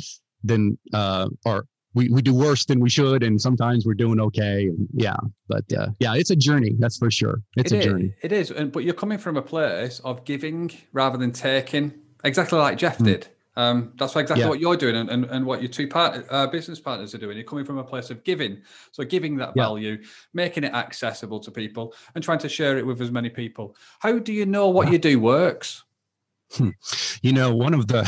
than 0.45 0.79
uh, 0.93 1.29
or 1.45 1.67
we, 1.95 2.09
we 2.11 2.23
do 2.23 2.35
worse 2.35 2.65
than 2.65 2.81
we 2.81 2.91
should 2.91 3.23
and 3.23 3.41
sometimes 3.41 3.87
we're 3.87 3.95
doing 3.95 4.21
okay 4.21 4.67
and 4.67 4.89
yeah 4.93 5.17
but 5.49 5.65
uh, 5.73 5.89
yeah 6.01 6.15
it's 6.15 6.31
a 6.31 6.37
journey 6.37 6.75
that's 6.79 6.99
for 6.99 7.11
sure 7.11 7.43
it's 7.57 7.73
it 7.73 7.77
a 7.77 7.79
is, 7.79 7.85
journey 7.85 8.15
it 8.23 8.33
is 8.33 8.51
and 8.51 8.71
but 8.71 8.85
you're 8.85 8.95
coming 8.95 9.19
from 9.19 9.37
a 9.37 9.43
place 9.43 10.01
of 10.01 10.25
giving 10.25 10.71
rather 10.93 11.19
than 11.19 11.33
taking 11.33 11.93
exactly 12.25 12.59
like 12.59 12.79
jeff 12.79 12.99
mm. 12.99 13.07
did 13.07 13.29
um, 13.59 13.93
that's 13.97 14.15
exactly 14.15 14.45
yeah. 14.45 14.49
what 14.49 14.61
you're 14.61 14.77
doing 14.77 14.95
and, 14.95 15.11
and, 15.11 15.25
and 15.25 15.45
what 15.45 15.61
your 15.61 15.69
two 15.69 15.89
part, 15.89 16.25
uh, 16.31 16.47
business 16.47 16.79
partners 16.79 17.13
are 17.13 17.19
doing. 17.19 17.37
You're 17.37 17.45
coming 17.45 17.65
from 17.65 17.79
a 17.79 17.83
place 17.83 18.09
of 18.09 18.23
giving. 18.23 18.63
So 18.93 19.03
giving 19.03 19.37
that 19.39 19.51
yeah. 19.57 19.65
value, 19.65 20.01
making 20.33 20.63
it 20.63 20.73
accessible 20.73 21.41
to 21.41 21.51
people 21.51 21.93
and 22.15 22.23
trying 22.23 22.39
to 22.39 22.49
share 22.49 22.79
it 22.79 22.87
with 22.87 23.03
as 23.03 23.11
many 23.11 23.31
people. 23.31 23.75
How 23.99 24.17
do 24.21 24.33
you 24.33 24.47
know 24.47 24.69
what 24.69 24.93
you 24.93 24.99
do 24.99 25.19
works? 25.19 25.83
Hmm. 26.53 26.71
You 27.23 27.33
know, 27.33 27.55
one 27.55 27.75
of 27.75 27.89
the, 27.89 28.01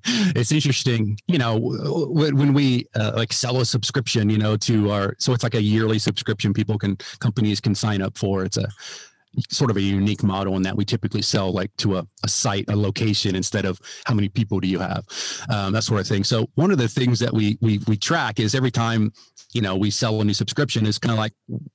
it's 0.36 0.52
interesting, 0.52 1.18
you 1.26 1.38
know, 1.38 1.58
when, 1.58 2.54
we 2.54 2.86
uh, 2.94 3.12
like 3.16 3.32
sell 3.32 3.60
a 3.60 3.64
subscription, 3.64 4.30
you 4.30 4.38
know, 4.38 4.56
to 4.56 4.90
our, 4.90 5.16
so 5.18 5.32
it's 5.32 5.42
like 5.42 5.54
a 5.54 5.62
yearly 5.62 5.98
subscription 5.98 6.52
people 6.52 6.78
can, 6.78 6.96
companies 7.18 7.60
can 7.60 7.74
sign 7.74 8.00
up 8.00 8.16
for. 8.16 8.44
It's 8.44 8.56
a, 8.56 8.68
sort 9.50 9.70
of 9.70 9.76
a 9.76 9.80
unique 9.80 10.22
model 10.22 10.56
in 10.56 10.62
that 10.62 10.76
we 10.76 10.84
typically 10.84 11.22
sell 11.22 11.52
like 11.52 11.74
to 11.76 11.96
a, 11.96 12.06
a 12.24 12.28
site, 12.28 12.64
a 12.68 12.76
location 12.76 13.34
instead 13.34 13.64
of 13.64 13.80
how 14.04 14.14
many 14.14 14.28
people 14.28 14.60
do 14.60 14.68
you 14.68 14.78
have, 14.78 15.04
um, 15.50 15.72
that 15.72 15.84
sort 15.84 16.00
of 16.00 16.06
thing. 16.06 16.24
So 16.24 16.48
one 16.54 16.70
of 16.70 16.78
the 16.78 16.88
things 16.88 17.18
that 17.20 17.32
we 17.32 17.58
we 17.60 17.78
we 17.86 17.96
track 17.96 18.40
is 18.40 18.54
every 18.54 18.70
time 18.70 19.12
you 19.52 19.62
know 19.62 19.76
we 19.76 19.90
sell 19.90 20.20
a 20.20 20.24
new 20.24 20.34
subscription 20.34 20.86
is 20.86 20.98
kind 20.98 21.12
of 21.12 21.18
like 21.18 21.32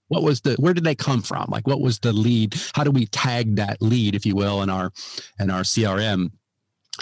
what 0.07 0.23
was 0.23 0.41
the 0.41 0.55
where 0.55 0.73
did 0.73 0.83
they 0.83 0.95
come 0.95 1.21
from? 1.21 1.47
Like 1.49 1.67
what 1.67 1.81
was 1.81 1.99
the 1.99 2.13
lead? 2.13 2.55
How 2.73 2.83
do 2.83 2.91
we 2.91 3.05
tag 3.07 3.55
that 3.57 3.81
lead, 3.81 4.15
if 4.15 4.25
you 4.25 4.35
will, 4.35 4.61
in 4.61 4.69
our 4.69 4.91
in 5.39 5.49
our 5.49 5.61
CRM? 5.61 6.31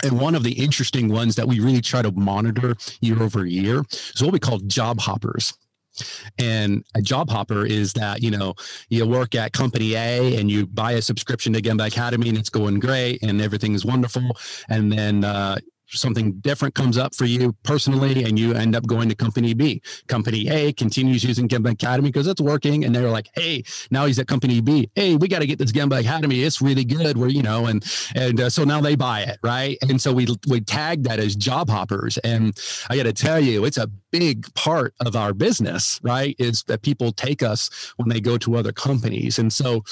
And 0.03 0.19
one 0.19 0.35
of 0.35 0.43
the 0.43 0.53
interesting 0.53 1.09
ones 1.09 1.35
that 1.35 1.47
we 1.47 1.59
really 1.59 1.81
try 1.81 2.01
to 2.01 2.11
monitor 2.11 2.75
year 3.01 3.21
over 3.21 3.45
year 3.45 3.83
is 4.15 4.21
what 4.21 4.31
we 4.31 4.39
call 4.39 4.59
job 4.59 4.99
hoppers. 4.99 5.53
And 6.37 6.83
a 6.95 7.01
job 7.01 7.29
hopper 7.29 7.65
is 7.65 7.93
that, 7.93 8.21
you 8.21 8.31
know, 8.31 8.53
you 8.89 9.05
work 9.05 9.35
at 9.35 9.53
company 9.53 9.95
A 9.95 10.37
and 10.39 10.49
you 10.49 10.67
buy 10.67 10.93
a 10.93 11.01
subscription 11.01 11.53
to 11.53 11.61
Gemba 11.61 11.87
Academy 11.87 12.29
and 12.29 12.37
it's 12.37 12.49
going 12.49 12.79
great 12.79 13.21
and 13.23 13.41
everything 13.41 13.73
is 13.73 13.85
wonderful. 13.85 14.37
And 14.69 14.91
then 14.91 15.23
uh, 15.23 15.57
something 15.87 16.33
different 16.39 16.75
comes 16.75 16.97
up 16.97 17.13
for 17.15 17.25
you 17.25 17.53
personally 17.63 18.23
and 18.23 18.39
you 18.39 18.53
end 18.53 18.75
up 18.75 18.85
going 18.87 19.09
to 19.09 19.15
company 19.15 19.53
B. 19.53 19.81
Company 20.07 20.47
A 20.49 20.73
continues 20.73 21.23
using 21.23 21.47
Gemba 21.47 21.71
Academy 21.71 22.09
because 22.09 22.27
it's 22.27 22.41
working. 22.41 22.85
And 22.85 22.95
they're 22.95 23.09
like, 23.09 23.29
hey, 23.35 23.63
now 23.89 24.05
he's 24.05 24.19
at 24.19 24.27
company 24.27 24.61
B. 24.61 24.89
Hey, 24.95 25.15
we 25.15 25.27
got 25.27 25.39
to 25.39 25.47
get 25.47 25.59
this 25.59 25.71
Gemba 25.71 25.99
Academy. 25.99 26.43
It's 26.43 26.61
really 26.61 26.85
good. 26.85 27.17
We're, 27.17 27.27
you 27.27 27.43
know, 27.43 27.65
and 27.65 27.83
and 28.15 28.39
uh, 28.39 28.49
so 28.49 28.63
now 28.63 28.81
they 28.81 28.95
buy 28.95 29.21
it, 29.21 29.39
right? 29.43 29.77
And 29.81 30.01
so 30.01 30.13
we 30.13 30.27
we 30.47 30.61
tag 30.61 31.03
that 31.03 31.19
as 31.19 31.35
job 31.35 31.69
hoppers. 31.69 32.17
And 32.19 32.57
I 32.89 32.95
got 32.95 33.03
to 33.03 33.13
tell 33.13 33.39
you, 33.39 33.65
it's 33.65 33.77
a 33.77 33.89
big 34.11 34.53
part 34.53 34.93
of 34.99 35.15
our 35.15 35.33
business, 35.33 35.99
right? 36.03 36.35
Is 36.39 36.63
that 36.63 36.81
people 36.81 37.11
take 37.11 37.41
us 37.41 37.69
when 37.97 38.09
they 38.09 38.21
go 38.21 38.37
to 38.39 38.57
other 38.57 38.71
companies. 38.71 39.39
And 39.39 39.51
so 39.51 39.83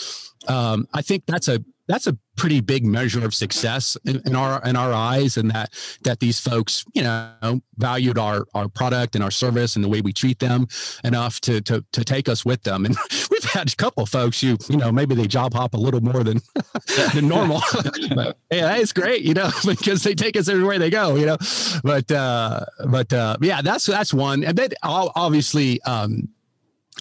um, 0.48 0.88
I 0.94 1.02
think 1.02 1.26
that's 1.26 1.48
a 1.48 1.64
that's 1.90 2.06
a 2.06 2.16
pretty 2.38 2.62
big 2.62 2.86
measure 2.86 3.26
of 3.26 3.34
success 3.34 3.98
in, 4.06 4.22
in, 4.26 4.34
our 4.34 4.62
in 4.64 4.78
our 4.78 4.94
eyes 4.94 5.36
and 5.36 5.52
that 5.52 5.74
that 6.04 6.22
these 6.22 6.40
folks 6.40 6.86
you 6.94 7.02
know 7.02 7.60
valued 7.78 8.18
our 8.18 8.46
our 8.54 8.70
product 8.70 9.16
and 9.16 9.24
our 9.24 9.32
service 9.32 9.76
and 9.76 9.84
the 9.84 9.90
way 9.90 10.00
we 10.00 10.14
treat 10.14 10.40
them 10.40 10.66
enough 11.04 11.42
to 11.42 11.60
to 11.60 11.84
to 11.92 12.06
take 12.06 12.30
us 12.30 12.46
with 12.46 12.64
them 12.64 12.86
and 12.86 12.96
we've 13.32 13.44
had 13.44 13.70
a 13.70 13.76
couple 13.76 14.06
folks 14.06 14.40
who 14.40 14.56
you 14.70 14.78
know 14.78 14.90
maybe 14.90 15.16
they 15.16 15.28
job 15.28 15.54
hop 15.54 15.74
a 15.74 15.78
little 15.78 16.00
more 16.00 16.24
than 16.24 16.40
than 17.14 17.28
normal 17.28 17.62
but 18.16 18.38
yeah 18.52 18.78
it's 18.78 18.94
great 18.94 19.24
you 19.24 19.34
know 19.34 19.50
because 19.66 20.04
they 20.04 20.16
take 20.16 20.38
us 20.38 20.48
everywhere 20.48 20.80
they 20.80 20.90
go 20.90 21.16
you 21.16 21.26
know 21.26 21.38
but 21.84 22.10
uh 22.12 22.64
but 22.88 23.12
uh 23.12 23.36
yeah 23.42 23.62
that's 23.62 23.86
that's 23.86 24.09
one 24.14 24.44
and 24.44 24.58
then 24.58 24.70
obviously 24.84 25.82
um 25.84 26.30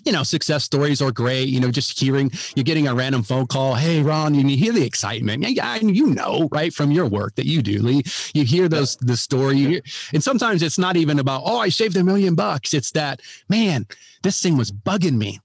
you 0.04 0.12
know, 0.12 0.22
success 0.22 0.64
stories 0.64 1.02
are 1.02 1.10
great. 1.10 1.48
You 1.48 1.60
know, 1.60 1.70
just 1.70 1.98
hearing 1.98 2.30
you're 2.54 2.64
getting 2.64 2.88
a 2.88 2.94
random 2.94 3.22
phone 3.22 3.46
call. 3.46 3.74
Hey, 3.74 4.02
Ron, 4.02 4.34
you 4.34 4.56
hear 4.56 4.72
the 4.72 4.84
excitement. 4.84 5.44
Yeah, 5.48 5.76
and 5.76 5.96
you 5.96 6.06
know, 6.06 6.48
right 6.52 6.72
from 6.72 6.90
your 6.90 7.06
work 7.06 7.34
that 7.36 7.46
you 7.46 7.62
do, 7.62 7.82
Lee. 7.82 8.02
You 8.34 8.44
hear 8.44 8.68
those 8.68 8.96
the 8.96 9.16
story, 9.16 9.56
hear, 9.56 9.80
and 10.12 10.22
sometimes 10.22 10.62
it's 10.62 10.78
not 10.78 10.96
even 10.96 11.18
about 11.18 11.42
oh, 11.44 11.58
I 11.58 11.68
saved 11.68 11.96
a 11.96 12.04
million 12.04 12.34
bucks. 12.34 12.74
It's 12.74 12.92
that 12.92 13.20
man, 13.48 13.86
this 14.22 14.40
thing 14.40 14.56
was 14.56 14.70
bugging 14.70 15.16
me, 15.16 15.40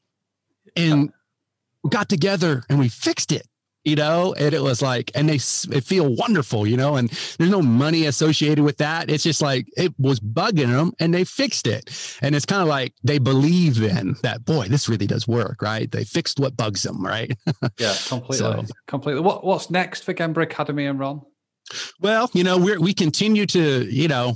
and 0.76 1.12
got 1.90 2.10
together 2.10 2.64
and 2.70 2.80
we 2.80 2.90
fixed 2.90 3.32
it 3.32 3.46
you 3.84 3.96
know 3.96 4.34
and 4.38 4.54
it 4.54 4.62
was 4.62 4.82
like 4.82 5.12
and 5.16 5.28
they, 5.28 5.38
they 5.68 5.82
feel 5.82 6.16
wonderful 6.16 6.66
you 6.66 6.78
know 6.78 6.96
and 6.96 7.10
there's 7.38 7.52
no 7.52 7.62
money 7.62 8.06
associated 8.06 8.64
with 8.64 8.78
that. 8.78 9.10
It's 9.10 9.24
just 9.24 9.42
like 9.42 9.68
it 9.76 9.94
was 10.00 10.20
bugging 10.20 10.72
them 10.72 10.94
and 11.00 11.14
they 11.14 11.24
fixed 11.24 11.68
it. 11.68 11.90
And 12.22 12.36
it's 12.36 12.46
kind 12.46 12.62
of 12.62 12.68
like 12.68 12.94
they 13.04 13.18
believe 13.18 13.80
then 13.80 14.16
that 14.24 14.46
boy 14.46 14.68
this 14.68 14.88
really 14.88 15.08
does 15.08 15.28
work 15.28 15.62
right? 15.62 15.92
They 15.92 16.04
fixed 16.04 16.40
what 16.40 16.58
bugs 16.58 16.84
them 16.84 17.06
right? 17.06 17.32
Yeah 17.80 17.96
completely. 18.08 18.38
So, 18.38 18.64
completely. 18.88 19.22
What, 19.22 19.44
what's 19.44 19.70
next 19.70 20.04
for 20.04 20.14
Gemba 20.14 20.44
Academy 20.44 20.86
and 20.86 21.00
ron? 21.00 21.22
Well 22.00 22.30
you 22.34 22.44
know 22.44 22.58
we 22.58 22.78
we 22.78 22.94
continue 22.94 23.46
to 23.48 23.84
you 23.90 24.08
know 24.08 24.36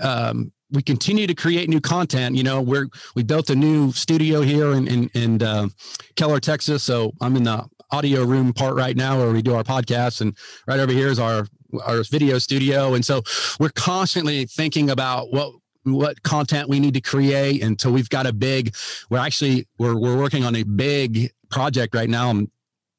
um, 0.00 0.52
we 0.70 0.82
continue 0.82 1.26
to 1.26 1.34
create 1.34 1.68
new 1.68 1.80
content. 1.80 2.36
You 2.36 2.42
know, 2.42 2.60
we're 2.60 2.88
we 3.14 3.22
built 3.22 3.50
a 3.50 3.54
new 3.54 3.92
studio 3.92 4.42
here 4.42 4.72
in 4.72 4.86
in, 4.86 5.10
in 5.14 5.42
uh, 5.42 5.68
Keller, 6.16 6.40
Texas. 6.40 6.82
So 6.82 7.12
I'm 7.20 7.36
in 7.36 7.44
the 7.44 7.64
audio 7.90 8.24
room 8.24 8.52
part 8.52 8.74
right 8.74 8.96
now 8.96 9.18
where 9.18 9.32
we 9.32 9.42
do 9.42 9.54
our 9.54 9.64
podcasts, 9.64 10.20
and 10.20 10.36
right 10.66 10.80
over 10.80 10.92
here 10.92 11.08
is 11.08 11.18
our 11.18 11.46
our 11.84 12.02
video 12.04 12.38
studio. 12.38 12.94
And 12.94 13.04
so 13.04 13.22
we're 13.60 13.70
constantly 13.70 14.46
thinking 14.46 14.90
about 14.90 15.32
what 15.32 15.52
what 15.84 16.22
content 16.22 16.68
we 16.68 16.80
need 16.80 16.94
to 16.94 17.00
create. 17.00 17.62
And 17.62 17.80
so 17.80 17.90
we've 17.90 18.08
got 18.08 18.26
a 18.26 18.32
big. 18.32 18.74
We're 19.10 19.18
actually 19.18 19.66
we're 19.78 19.96
we're 19.96 20.16
working 20.16 20.44
on 20.44 20.54
a 20.56 20.64
big 20.64 21.30
project 21.50 21.94
right 21.94 22.08
now. 22.08 22.30
Um, 22.30 22.50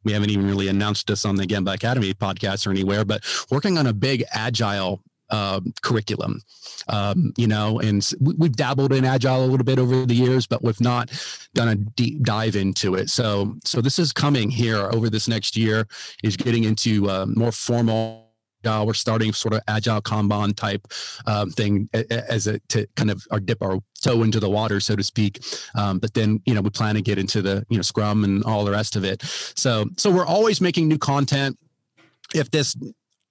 we 0.06 0.14
haven't 0.14 0.30
even 0.30 0.48
really 0.48 0.70
announced 0.70 1.08
this 1.08 1.26
on 1.26 1.36
the 1.36 1.46
Gemba 1.46 1.74
Academy 1.74 2.14
podcast 2.14 2.66
or 2.66 2.72
anywhere, 2.72 3.04
but 3.04 3.22
working 3.52 3.78
on 3.78 3.86
a 3.86 3.94
big 3.94 4.24
agile 4.32 5.02
uh, 5.30 5.62
curriculum. 5.82 6.42
Um, 6.88 7.34
you 7.38 7.48
know, 7.48 7.80
and 7.80 8.08
we've 8.20 8.56
dabbled 8.56 8.94
in 8.94 9.06
agile 9.06 9.44
a 9.44 9.48
little 9.48 9.66
bit 9.66 9.80
over 9.80 10.06
the 10.06 10.16
years, 10.16 10.48
but 10.48 10.64
we've 10.64 10.82
not 10.82 11.12
done 11.54 11.68
a 11.68 11.76
deep 11.76 12.24
dive 12.24 12.56
into 12.56 12.96
it. 12.96 13.10
So, 13.10 13.56
so 13.64 13.82
this 13.82 14.00
is 14.00 14.12
coming 14.12 14.50
here 14.50 14.90
over 14.92 15.10
this 15.10 15.28
next 15.28 15.56
year 15.56 15.88
is 16.24 16.38
getting 16.38 16.64
into 16.64 17.10
uh, 17.10 17.26
more 17.28 17.52
formal. 17.52 18.26
Uh, 18.66 18.84
we're 18.86 18.94
starting 18.94 19.32
sort 19.32 19.54
of 19.54 19.62
agile 19.70 20.02
Kanban 20.02 20.54
type 20.54 20.86
um, 21.26 21.50
thing 21.50 21.88
as 21.94 22.48
a 22.48 22.60
to 22.68 22.86
kind 22.98 23.10
of 23.10 23.26
our 23.32 23.40
dip 23.40 23.62
our 23.62 23.80
toe 24.02 24.22
into 24.24 24.42
the 24.42 24.50
water, 24.50 24.82
so 24.82 24.98
to 24.98 25.04
speak. 25.04 25.40
Um, 25.76 25.98
but 25.98 26.14
then 26.14 26.42
you 26.46 26.54
know 26.54 26.60
we 26.60 26.70
plan 26.70 26.96
to 26.96 27.02
get 27.02 27.18
into 27.18 27.42
the 27.42 27.66
you 27.70 27.78
know 27.78 27.84
Scrum 27.84 28.26
and 28.26 28.44
all 28.44 28.66
the 28.66 28.72
rest 28.72 28.98
of 28.98 29.06
it. 29.06 29.22
So 29.56 29.86
so 29.96 30.12
we're 30.12 30.26
always 30.26 30.60
making 30.60 30.90
new 30.90 30.98
content 30.98 31.58
if 32.34 32.52
this 32.52 32.76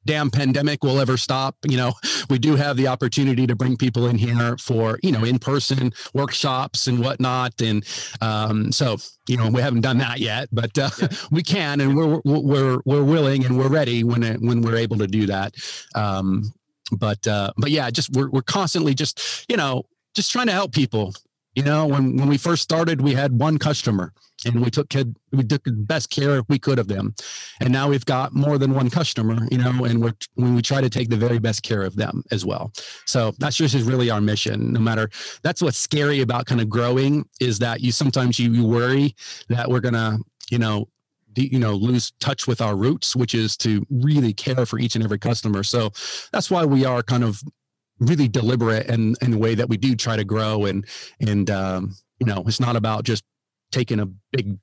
damn 0.08 0.30
pandemic 0.30 0.82
will 0.82 0.98
ever 1.00 1.18
stop. 1.18 1.54
You 1.68 1.76
know, 1.76 1.92
we 2.30 2.38
do 2.38 2.56
have 2.56 2.78
the 2.78 2.88
opportunity 2.88 3.46
to 3.46 3.54
bring 3.54 3.76
people 3.76 4.06
in 4.06 4.16
here 4.16 4.56
for, 4.56 4.98
you 5.02 5.12
know, 5.12 5.22
in 5.22 5.38
person 5.38 5.92
workshops 6.14 6.86
and 6.86 6.98
whatnot. 6.98 7.60
And 7.60 7.84
um, 8.22 8.72
so, 8.72 8.96
you 9.28 9.36
know, 9.36 9.50
we 9.50 9.60
haven't 9.60 9.82
done 9.82 9.98
that 9.98 10.18
yet, 10.18 10.48
but 10.50 10.76
uh, 10.78 10.88
yeah. 10.98 11.08
we 11.30 11.42
can, 11.42 11.82
and 11.82 11.94
we're, 11.94 12.20
we're, 12.24 12.78
we're 12.86 13.04
willing 13.04 13.44
and 13.44 13.58
we're 13.58 13.68
ready 13.68 14.02
when, 14.02 14.22
it, 14.22 14.40
when 14.40 14.62
we're 14.62 14.76
able 14.76 14.96
to 14.96 15.06
do 15.06 15.26
that. 15.26 15.54
Um, 15.94 16.54
but, 16.90 17.28
uh, 17.28 17.52
but 17.58 17.70
yeah, 17.70 17.90
just, 17.90 18.10
we're, 18.14 18.30
we're 18.30 18.40
constantly 18.40 18.94
just, 18.94 19.44
you 19.46 19.58
know, 19.58 19.84
just 20.14 20.32
trying 20.32 20.46
to 20.46 20.52
help 20.52 20.72
people 20.72 21.12
you 21.54 21.64
know, 21.64 21.88
when, 21.88 22.16
when 22.16 22.28
we 22.28 22.38
first 22.38 22.62
started, 22.62 23.00
we 23.00 23.14
had 23.14 23.36
one 23.36 23.58
customer 23.58 24.12
and 24.44 24.62
we 24.62 24.70
took 24.70 24.88
kid, 24.88 25.16
we 25.32 25.42
took 25.42 25.64
the 25.64 25.72
best 25.72 26.10
care 26.10 26.42
we 26.48 26.58
could 26.58 26.78
of 26.78 26.88
them. 26.88 27.14
And 27.60 27.72
now 27.72 27.88
we've 27.88 28.04
got 28.04 28.32
more 28.32 28.58
than 28.58 28.74
one 28.74 28.90
customer, 28.90 29.38
you 29.50 29.58
know, 29.58 29.84
and 29.84 30.02
we're, 30.02 30.14
we 30.36 30.62
try 30.62 30.80
to 30.80 30.88
take 30.90 31.08
the 31.08 31.16
very 31.16 31.38
best 31.38 31.62
care 31.62 31.82
of 31.82 31.96
them 31.96 32.22
as 32.30 32.44
well. 32.44 32.72
So 33.04 33.32
that's 33.38 33.56
just 33.56 33.74
is 33.74 33.82
really 33.82 34.10
our 34.10 34.20
mission. 34.20 34.72
No 34.72 34.80
matter, 34.80 35.10
that's 35.42 35.60
what's 35.60 35.78
scary 35.78 36.20
about 36.20 36.46
kind 36.46 36.60
of 36.60 36.68
growing 36.68 37.28
is 37.40 37.58
that 37.58 37.80
you 37.80 37.92
sometimes 37.92 38.38
you, 38.38 38.52
you 38.52 38.64
worry 38.64 39.14
that 39.48 39.68
we're 39.68 39.80
to, 39.80 40.18
you 40.50 40.58
know, 40.58 40.88
you 41.36 41.58
know 41.58 41.74
lose 41.74 42.10
touch 42.18 42.48
with 42.48 42.60
our 42.60 42.74
roots 42.74 43.14
which 43.14 43.32
is 43.32 43.56
to 43.56 43.86
really 43.90 44.32
care 44.32 44.66
for 44.66 44.80
each 44.80 44.96
and 44.96 45.04
every 45.04 45.18
customer 45.18 45.62
so 45.62 45.90
that's 46.32 46.50
why 46.50 46.64
we 46.64 46.84
are 46.84 47.00
kind 47.00 47.22
of 47.22 47.40
really 48.00 48.26
deliberate 48.26 48.86
in, 48.88 49.14
in 49.22 49.30
the 49.30 49.38
way 49.38 49.54
that 49.54 49.68
we 49.68 49.76
do 49.76 49.94
try 49.94 50.16
to 50.16 50.24
grow 50.24 50.64
and 50.64 50.86
and 51.20 51.50
um, 51.50 51.94
you 52.18 52.26
know 52.26 52.42
it's 52.46 52.58
not 52.58 52.74
about 52.74 53.04
just 53.04 53.22
taking 53.70 54.00
a 54.00 54.06
big 54.32 54.58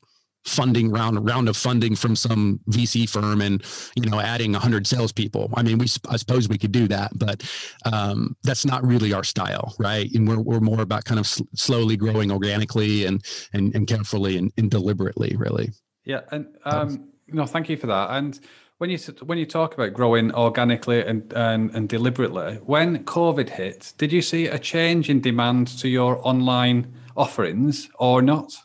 funding 0.46 0.92
round 0.92 1.28
round 1.28 1.50
of 1.50 1.58
funding 1.58 1.96
from 1.96 2.16
some 2.16 2.60
VC 2.70 3.10
firm 3.10 3.42
and 3.42 3.64
you 3.96 4.10
know 4.10 4.20
adding 4.20 4.52
100 4.52 4.88
salespeople. 4.88 5.52
I 5.56 5.64
mean, 5.64 5.78
we 5.78 5.88
I 6.10 6.18
suppose 6.18 6.48
we 6.48 6.58
could 6.58 6.72
do 6.72 6.88
that, 6.88 7.18
but 7.18 7.44
um, 7.92 8.36
that's 8.44 8.66
not 8.66 8.86
really 8.86 9.12
our 9.14 9.24
style, 9.24 9.76
right? 9.80 10.10
And 10.14 10.28
we're 10.28 10.40
we're 10.40 10.60
more 10.60 10.82
about 10.82 11.06
kind 11.06 11.20
of 11.20 11.28
sl- 11.28 11.44
slowly 11.56 11.98
growing 11.98 12.32
organically 12.32 13.06
and 13.06 13.24
and 13.54 13.76
and 13.76 13.88
carefully 13.88 14.38
and, 14.38 14.52
and 14.58 14.70
deliberately, 14.70 15.36
really. 15.38 15.72
Yeah, 16.06 16.22
and 16.32 16.46
um, 16.66 17.10
no, 17.28 17.46
thank 17.46 17.68
you 17.68 17.78
for 17.78 17.88
that. 17.88 18.12
And 18.12 18.40
when 18.78 18.90
you 18.90 18.98
when 19.24 19.38
you 19.38 19.46
talk 19.46 19.74
about 19.74 19.94
growing 19.94 20.34
organically 20.36 21.02
and, 21.04 21.32
and 21.34 21.72
and 21.72 21.90
deliberately, 21.90 22.56
when 22.64 23.04
COVID 23.06 23.50
hit, 23.50 23.94
did 23.98 24.12
you 24.12 24.22
see 24.22 24.48
a 24.48 24.60
change 24.60 25.10
in 25.10 25.22
demand 25.22 25.68
to 25.80 25.88
your 25.88 26.26
online 26.28 26.94
offerings 27.18 27.90
or 27.98 28.22
not? 28.22 28.56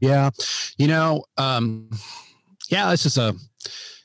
Yeah, 0.00 0.30
you 0.76 0.86
know, 0.86 1.24
um, 1.36 1.90
yeah, 2.68 2.90
this 2.90 3.06
is 3.06 3.18
a 3.18 3.34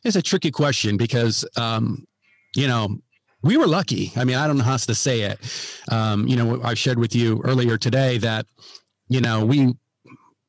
it's 0.04 0.16
a 0.16 0.22
tricky 0.22 0.52
question 0.52 0.98
because 0.98 1.46
um, 1.56 2.06
you 2.56 2.68
know 2.68 2.98
we 3.42 3.58
were 3.58 3.68
lucky. 3.68 4.12
I 4.16 4.24
mean, 4.24 4.38
I 4.38 4.48
don't 4.48 4.58
know 4.58 4.64
how 4.64 4.74
else 4.74 4.86
to 4.88 4.96
say 4.96 5.22
it. 5.22 5.40
Um, 5.90 6.28
you 6.28 6.36
know, 6.36 6.62
I 6.64 6.74
shared 6.74 6.98
with 6.98 7.16
you 7.16 7.42
earlier 7.44 7.78
today 7.78 8.18
that 8.20 8.46
you 9.08 9.22
know 9.22 9.46
we 9.46 9.76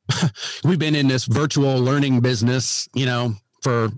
we've 0.63 0.79
been 0.79 0.95
in 0.95 1.07
this 1.07 1.25
virtual 1.25 1.77
learning 1.77 2.21
business, 2.21 2.87
you 2.93 3.05
know, 3.05 3.35
for 3.61 3.89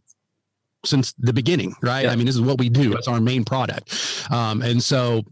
since 0.86 1.13
the 1.17 1.33
beginning, 1.33 1.75
right? 1.81 2.05
Yeah. 2.05 2.12
I 2.12 2.15
mean, 2.15 2.25
this 2.25 2.36
is 2.36 2.41
what 2.41 2.60
we 2.60 2.69
do. 2.69 2.93
It's 2.93 3.07
our 3.07 3.21
main 3.21 3.45
product, 3.45 4.27
um, 4.31 4.62
and 4.62 4.81
so 4.81 5.23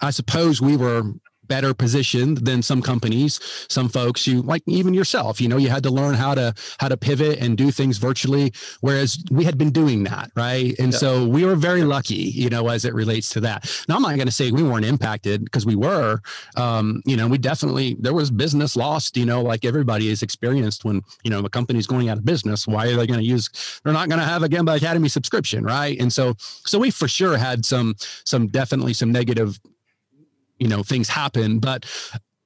I 0.00 0.10
suppose 0.10 0.60
we 0.60 0.76
were 0.76 1.02
better 1.48 1.74
positioned 1.74 2.38
than 2.38 2.62
some 2.62 2.82
companies 2.82 3.40
some 3.68 3.88
folks 3.88 4.26
you 4.26 4.42
like 4.42 4.62
even 4.66 4.94
yourself 4.94 5.40
you 5.40 5.48
know 5.48 5.56
you 5.56 5.68
had 5.68 5.82
to 5.82 5.90
learn 5.90 6.14
how 6.14 6.34
to 6.34 6.54
how 6.78 6.88
to 6.88 6.96
pivot 6.96 7.38
and 7.38 7.56
do 7.56 7.70
things 7.70 7.98
virtually 7.98 8.52
whereas 8.80 9.22
we 9.30 9.44
had 9.44 9.58
been 9.58 9.70
doing 9.70 10.04
that 10.04 10.30
right? 10.36 10.74
And 10.78 10.92
yeah. 10.92 10.98
so 10.98 11.26
we 11.26 11.44
were 11.44 11.56
very 11.56 11.82
lucky 11.82 12.14
you 12.14 12.48
know 12.48 12.68
as 12.68 12.84
it 12.84 12.94
relates 12.94 13.28
to 13.30 13.40
that. 13.40 13.70
Now 13.88 13.96
i'm 13.96 14.02
not 14.02 14.16
going 14.16 14.26
to 14.26 14.32
say 14.32 14.50
we 14.50 14.62
weren't 14.62 14.84
impacted 14.84 15.44
because 15.44 15.66
we 15.66 15.76
were 15.76 16.20
um, 16.56 17.02
you 17.04 17.16
know 17.16 17.28
we 17.28 17.38
definitely 17.38 17.96
there 17.98 18.14
was 18.14 18.30
business 18.30 18.76
lost 18.76 19.16
you 19.16 19.24
know 19.24 19.42
like 19.42 19.64
everybody 19.64 20.08
is 20.08 20.22
experienced 20.22 20.84
when 20.84 21.02
you 21.22 21.30
know 21.30 21.40
a 21.40 21.50
company's 21.50 21.86
going 21.86 22.08
out 22.08 22.18
of 22.18 22.24
business. 22.24 22.66
Why 22.66 22.86
are 22.86 22.96
they 22.96 23.06
going 23.06 23.20
to 23.20 23.26
use 23.26 23.80
they're 23.82 23.92
not 23.92 24.08
going 24.08 24.20
to 24.20 24.26
have 24.26 24.42
a 24.42 24.48
Gemba 24.48 24.76
Academy 24.76 25.08
subscription 25.08 25.64
right? 25.64 25.98
And 26.00 26.12
so 26.12 26.34
so 26.38 26.78
we 26.78 26.90
for 26.90 27.08
sure 27.08 27.36
had 27.36 27.64
some 27.64 27.94
some 28.24 28.48
definitely 28.48 28.94
some 28.94 29.12
negative 29.12 29.58
you 30.64 30.70
know 30.70 30.82
things 30.82 31.08
happen 31.08 31.58
but 31.58 31.84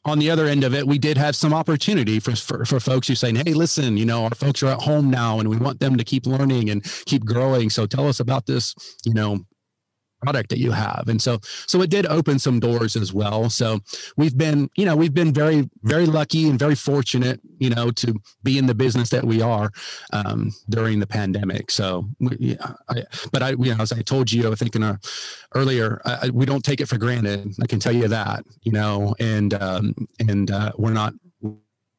on 0.04 0.18
the 0.18 0.30
other 0.30 0.46
end 0.46 0.64
of 0.64 0.74
it, 0.74 0.86
we 0.86 0.98
did 0.98 1.18
have 1.18 1.36
some 1.36 1.52
opportunity 1.52 2.18
for, 2.18 2.34
for, 2.34 2.64
for 2.64 2.80
folks 2.80 3.08
who 3.08 3.14
saying, 3.14 3.36
Hey, 3.36 3.52
listen, 3.52 3.96
you 3.96 4.06
know, 4.06 4.24
our 4.24 4.34
folks 4.34 4.62
are 4.62 4.68
at 4.68 4.80
home 4.80 5.10
now 5.10 5.38
and 5.38 5.48
we 5.48 5.58
want 5.58 5.80
them 5.80 5.96
to 5.96 6.04
keep 6.04 6.26
learning 6.26 6.70
and 6.70 6.82
keep 7.04 7.24
growing. 7.24 7.68
So 7.68 7.84
tell 7.84 8.08
us 8.08 8.18
about 8.18 8.46
this, 8.46 8.74
you 9.04 9.12
know, 9.12 9.40
product 10.22 10.50
that 10.50 10.58
you 10.58 10.72
have. 10.72 11.04
And 11.08 11.20
so 11.20 11.38
so 11.42 11.80
it 11.82 11.90
did 11.90 12.06
open 12.06 12.38
some 12.38 12.60
doors 12.60 12.96
as 12.96 13.12
well. 13.12 13.50
So 13.50 13.80
we've 14.16 14.36
been 14.36 14.70
you 14.76 14.84
know 14.84 14.96
we've 14.96 15.14
been 15.14 15.32
very 15.32 15.68
very 15.82 16.06
lucky 16.06 16.48
and 16.48 16.58
very 16.58 16.74
fortunate 16.74 17.40
you 17.58 17.70
know 17.70 17.90
to 17.92 18.14
be 18.42 18.58
in 18.58 18.66
the 18.66 18.74
business 18.74 19.10
that 19.10 19.24
we 19.24 19.42
are 19.42 19.70
um, 20.12 20.52
during 20.68 21.00
the 21.00 21.06
pandemic. 21.06 21.70
So 21.70 22.08
we, 22.20 22.56
I, 22.88 23.04
but 23.32 23.42
i 23.42 23.50
you 23.50 23.74
know 23.74 23.80
as 23.80 23.92
i 23.92 24.02
told 24.02 24.30
you 24.30 24.50
i 24.50 24.54
think 24.54 24.74
in 24.74 24.82
a 24.82 24.98
earlier 25.54 26.00
I, 26.04 26.30
we 26.30 26.46
don't 26.46 26.64
take 26.64 26.80
it 26.80 26.88
for 26.88 26.98
granted. 26.98 27.54
I 27.62 27.66
can 27.66 27.80
tell 27.80 27.92
you 27.92 28.08
that 28.08 28.44
you 28.62 28.72
know 28.72 29.14
and 29.18 29.54
um, 29.54 29.94
and 30.28 30.50
uh, 30.50 30.72
we're 30.76 30.92
not 30.92 31.14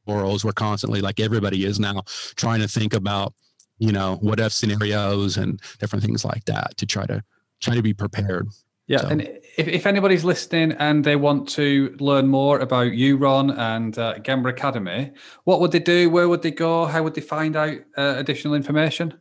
morals. 0.08 0.44
We're 0.44 0.52
constantly 0.52 1.02
like 1.02 1.20
everybody 1.20 1.66
is 1.66 1.80
now 1.80 2.04
trying 2.36 2.62
to 2.62 2.68
think 2.68 2.94
about 2.94 3.34
you 3.78 3.92
know 3.92 4.18
what 4.22 4.40
if 4.40 4.52
scenarios 4.52 5.38
and 5.38 5.62
different 5.80 6.04
things 6.04 6.26
like 6.26 6.46
that 6.46 6.78
to 6.78 6.86
try 6.86 7.06
to 7.06 7.24
try 7.60 7.76
to 7.76 7.82
be 7.82 7.94
prepared. 7.94 8.48
Yeah, 8.88 9.02
so. 9.02 9.10
and 9.10 9.22
if, 9.22 9.68
if 9.68 9.86
anybody's 9.86 10.24
listening 10.24 10.72
and 10.74 11.04
they 11.04 11.16
want 11.16 11.48
to 11.50 11.96
learn 12.00 12.28
more 12.28 12.60
about 12.60 12.94
you, 12.94 13.18
Ron, 13.18 13.52
and 13.52 13.98
uh, 13.98 14.16
Gemba 14.16 14.50
Academy, 14.50 15.12
what 15.44 15.60
would 15.60 15.72
they 15.72 15.80
do? 15.80 16.10
Where 16.10 16.28
would 16.28 16.42
they 16.42 16.52
go? 16.52 16.86
How 16.86 17.04
would 17.04 17.14
they 17.14 17.22
find 17.22 17.56
out 17.56 17.78
uh, 17.96 18.16
additional 18.18 18.56
information? 18.56 19.14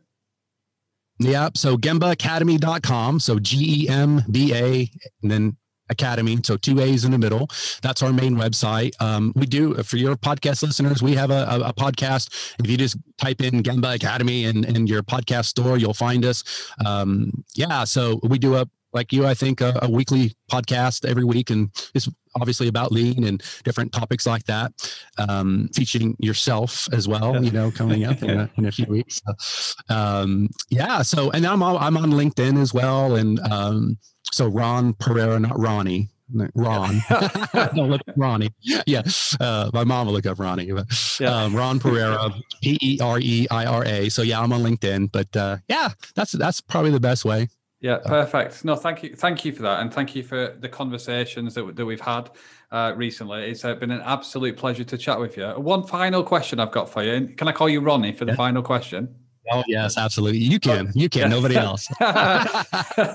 Yeah, 1.19 1.49
so 1.53 1.77
gembaacademy.com. 1.77 3.19
So 3.19 3.37
G 3.37 3.83
E 3.83 3.89
M 3.89 4.23
B 4.31 4.55
A, 4.55 4.89
and 5.21 5.29
then 5.29 5.57
Academy. 5.89 6.39
So 6.43 6.57
two 6.57 6.79
A's 6.79 7.05
in 7.05 7.11
the 7.11 7.17
middle. 7.17 7.47
That's 7.81 8.01
our 8.01 8.13
main 8.13 8.35
website. 8.35 8.99
Um, 9.01 9.33
we 9.35 9.45
do 9.45 9.75
for 9.83 9.97
your 9.97 10.15
podcast 10.15 10.63
listeners. 10.63 11.01
We 11.01 11.15
have 11.15 11.31
a, 11.31 11.45
a, 11.49 11.59
a, 11.69 11.73
podcast. 11.73 12.55
If 12.59 12.69
you 12.69 12.77
just 12.77 12.97
type 13.17 13.41
in 13.41 13.63
Gemba 13.63 13.95
Academy 13.95 14.45
in, 14.45 14.63
in 14.63 14.87
your 14.87 15.03
podcast 15.03 15.45
store, 15.45 15.77
you'll 15.77 15.93
find 15.93 16.25
us. 16.25 16.43
Um, 16.85 17.43
yeah. 17.55 17.83
So 17.83 18.19
we 18.23 18.39
do 18.39 18.55
a 18.55 18.67
like 18.93 19.13
you, 19.13 19.25
I 19.25 19.33
think 19.33 19.61
a, 19.61 19.77
a, 19.81 19.89
weekly 19.89 20.33
podcast 20.51 21.07
every 21.07 21.23
week, 21.23 21.49
and 21.49 21.69
it's 21.93 22.09
obviously 22.35 22.67
about 22.67 22.91
lean 22.91 23.23
and 23.23 23.43
different 23.63 23.91
topics 23.91 24.25
like 24.25 24.45
that, 24.45 24.71
um, 25.17 25.69
featuring 25.73 26.15
yourself 26.19 26.87
as 26.91 27.07
well. 27.07 27.43
You 27.43 27.51
know, 27.51 27.71
coming 27.71 28.05
up 28.05 28.21
in 28.23 28.31
a, 28.31 28.49
in 28.57 28.65
a 28.65 28.71
few 28.71 28.85
weeks. 28.85 29.21
So, 29.23 29.95
um, 29.95 30.49
yeah. 30.69 31.01
So, 31.03 31.29
and 31.31 31.45
I'm 31.45 31.61
I'm 31.61 31.97
on 31.97 32.11
LinkedIn 32.11 32.59
as 32.59 32.73
well, 32.73 33.15
and 33.15 33.39
um, 33.51 33.97
so 34.31 34.47
Ron 34.47 34.93
Pereira, 34.93 35.39
not 35.39 35.57
Ronnie. 35.59 36.09
Ron, 36.53 37.01
look 37.75 38.01
Ronnie. 38.15 38.49
Yeah, 38.61 39.01
uh, 39.39 39.71
my 39.73 39.83
mom 39.83 40.07
will 40.07 40.13
look 40.13 40.25
up 40.25 40.39
Ronnie. 40.39 40.71
But, 40.71 40.85
yeah. 41.19 41.35
um, 41.35 41.55
Ron 41.55 41.79
Pereira, 41.79 42.29
P 42.61 42.77
E 42.81 42.99
R 43.01 43.19
E 43.19 43.47
I 43.49 43.65
R 43.65 43.83
A. 43.85 44.09
So 44.09 44.21
yeah, 44.21 44.39
I'm 44.39 44.53
on 44.53 44.61
LinkedIn. 44.61 45.11
But 45.11 45.35
uh, 45.35 45.57
yeah, 45.67 45.89
that's 46.15 46.33
that's 46.33 46.61
probably 46.61 46.91
the 46.91 46.99
best 46.99 47.25
way. 47.25 47.47
Yeah, 47.81 47.99
perfect. 48.05 48.65
No, 48.65 48.75
thank 48.75 49.03
you, 49.03 49.15
thank 49.15 49.45
you 49.45 49.53
for 49.53 49.61
that, 49.61 49.79
and 49.79 49.93
thank 49.93 50.13
you 50.13 50.21
for 50.21 50.55
the 50.59 50.67
conversations 50.67 51.55
that 51.55 51.75
that 51.75 51.85
we've 51.85 52.01
had 52.01 52.29
uh, 52.71 52.93
recently. 52.95 53.49
It's 53.49 53.63
uh, 53.63 53.73
been 53.75 53.91
an 53.91 54.01
absolute 54.01 54.57
pleasure 54.57 54.83
to 54.83 54.97
chat 54.97 55.19
with 55.19 55.37
you. 55.37 55.47
One 55.51 55.83
final 55.87 56.21
question 56.23 56.59
I've 56.59 56.71
got 56.71 56.89
for 56.89 57.03
you. 57.03 57.27
Can 57.35 57.47
I 57.47 57.53
call 57.53 57.69
you 57.69 57.79
Ronnie 57.79 58.11
for 58.11 58.25
the 58.25 58.33
yeah. 58.33 58.37
final 58.37 58.61
question? 58.61 59.15
Oh 59.51 59.63
yes, 59.67 59.97
absolutely. 59.97 60.39
You 60.39 60.59
can. 60.59 60.91
You 60.93 61.09
can. 61.09 61.29
Nobody 61.29 61.55
else. 61.67 61.87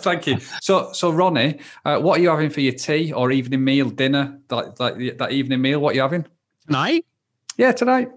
Thank 0.02 0.26
you. 0.26 0.38
So, 0.60 0.92
so 0.92 1.10
Ronnie, 1.10 1.60
uh, 1.84 1.98
what 1.98 2.18
are 2.18 2.22
you 2.22 2.30
having 2.30 2.50
for 2.50 2.60
your 2.60 2.74
tea 2.74 3.12
or 3.12 3.30
evening 3.30 3.64
meal, 3.64 3.90
dinner? 3.90 4.38
That, 4.48 4.76
that, 4.76 5.16
that 5.18 5.32
evening 5.32 5.60
meal. 5.62 5.80
What 5.80 5.92
are 5.92 5.96
you 5.96 6.02
having 6.02 6.26
tonight? 6.66 7.04
Yeah, 7.56 7.72
tonight. 7.72 8.10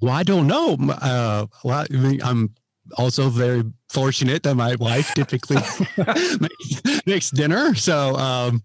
Well, 0.00 0.12
I 0.12 0.24
don't 0.24 0.46
know. 0.48 0.76
Uh, 0.90 1.46
well, 1.62 1.86
I 1.90 1.94
mean, 1.94 2.20
I'm 2.22 2.54
also 2.98 3.28
very 3.28 3.62
fortunate 3.88 4.42
that 4.42 4.54
my 4.56 4.74
wife 4.76 5.14
typically 5.14 5.58
makes 7.06 7.30
dinner. 7.30 7.74
So, 7.74 8.16
um, 8.16 8.62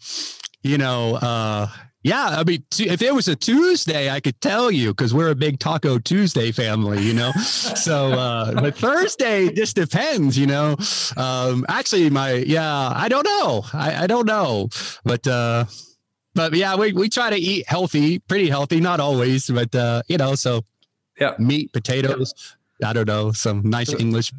you 0.63 0.77
know, 0.77 1.15
uh, 1.15 1.67
yeah, 2.07 2.27
I 2.39 2.43
mean, 2.45 2.63
if 2.79 3.01
it 3.01 3.13
was 3.13 3.27
a 3.27 3.35
Tuesday, 3.35 4.09
I 4.09 4.21
could 4.21 4.39
tell 4.39 4.71
you 4.71 4.91
because 4.91 5.13
we're 5.13 5.29
a 5.29 5.35
big 5.35 5.59
Taco 5.59 5.99
Tuesday 5.99 6.53
family, 6.53 7.03
you 7.03 7.13
know. 7.13 7.31
so, 7.41 8.13
uh, 8.13 8.53
but 8.61 8.77
Thursday 8.77 9.51
just 9.51 9.75
depends, 9.75 10.37
you 10.37 10.47
know. 10.47 10.77
Um, 11.17 11.65
actually, 11.67 12.09
my 12.09 12.31
yeah, 12.31 12.93
I 12.95 13.09
don't 13.09 13.25
know, 13.25 13.65
I, 13.73 14.03
I 14.03 14.07
don't 14.07 14.25
know, 14.25 14.69
but 15.03 15.27
uh, 15.27 15.65
but 16.33 16.53
yeah, 16.53 16.77
we 16.77 16.93
we 16.93 17.09
try 17.09 17.29
to 17.29 17.35
eat 17.35 17.67
healthy, 17.67 18.19
pretty 18.19 18.49
healthy, 18.49 18.79
not 18.79 19.01
always, 19.01 19.47
but 19.47 19.75
uh, 19.75 20.01
you 20.07 20.17
know, 20.17 20.35
so 20.35 20.61
yeah, 21.19 21.33
meat, 21.37 21.73
potatoes. 21.73 22.33
I 22.81 22.93
don't 22.93 23.07
know, 23.07 23.33
some 23.33 23.69
nice 23.69 23.91
English 23.93 24.31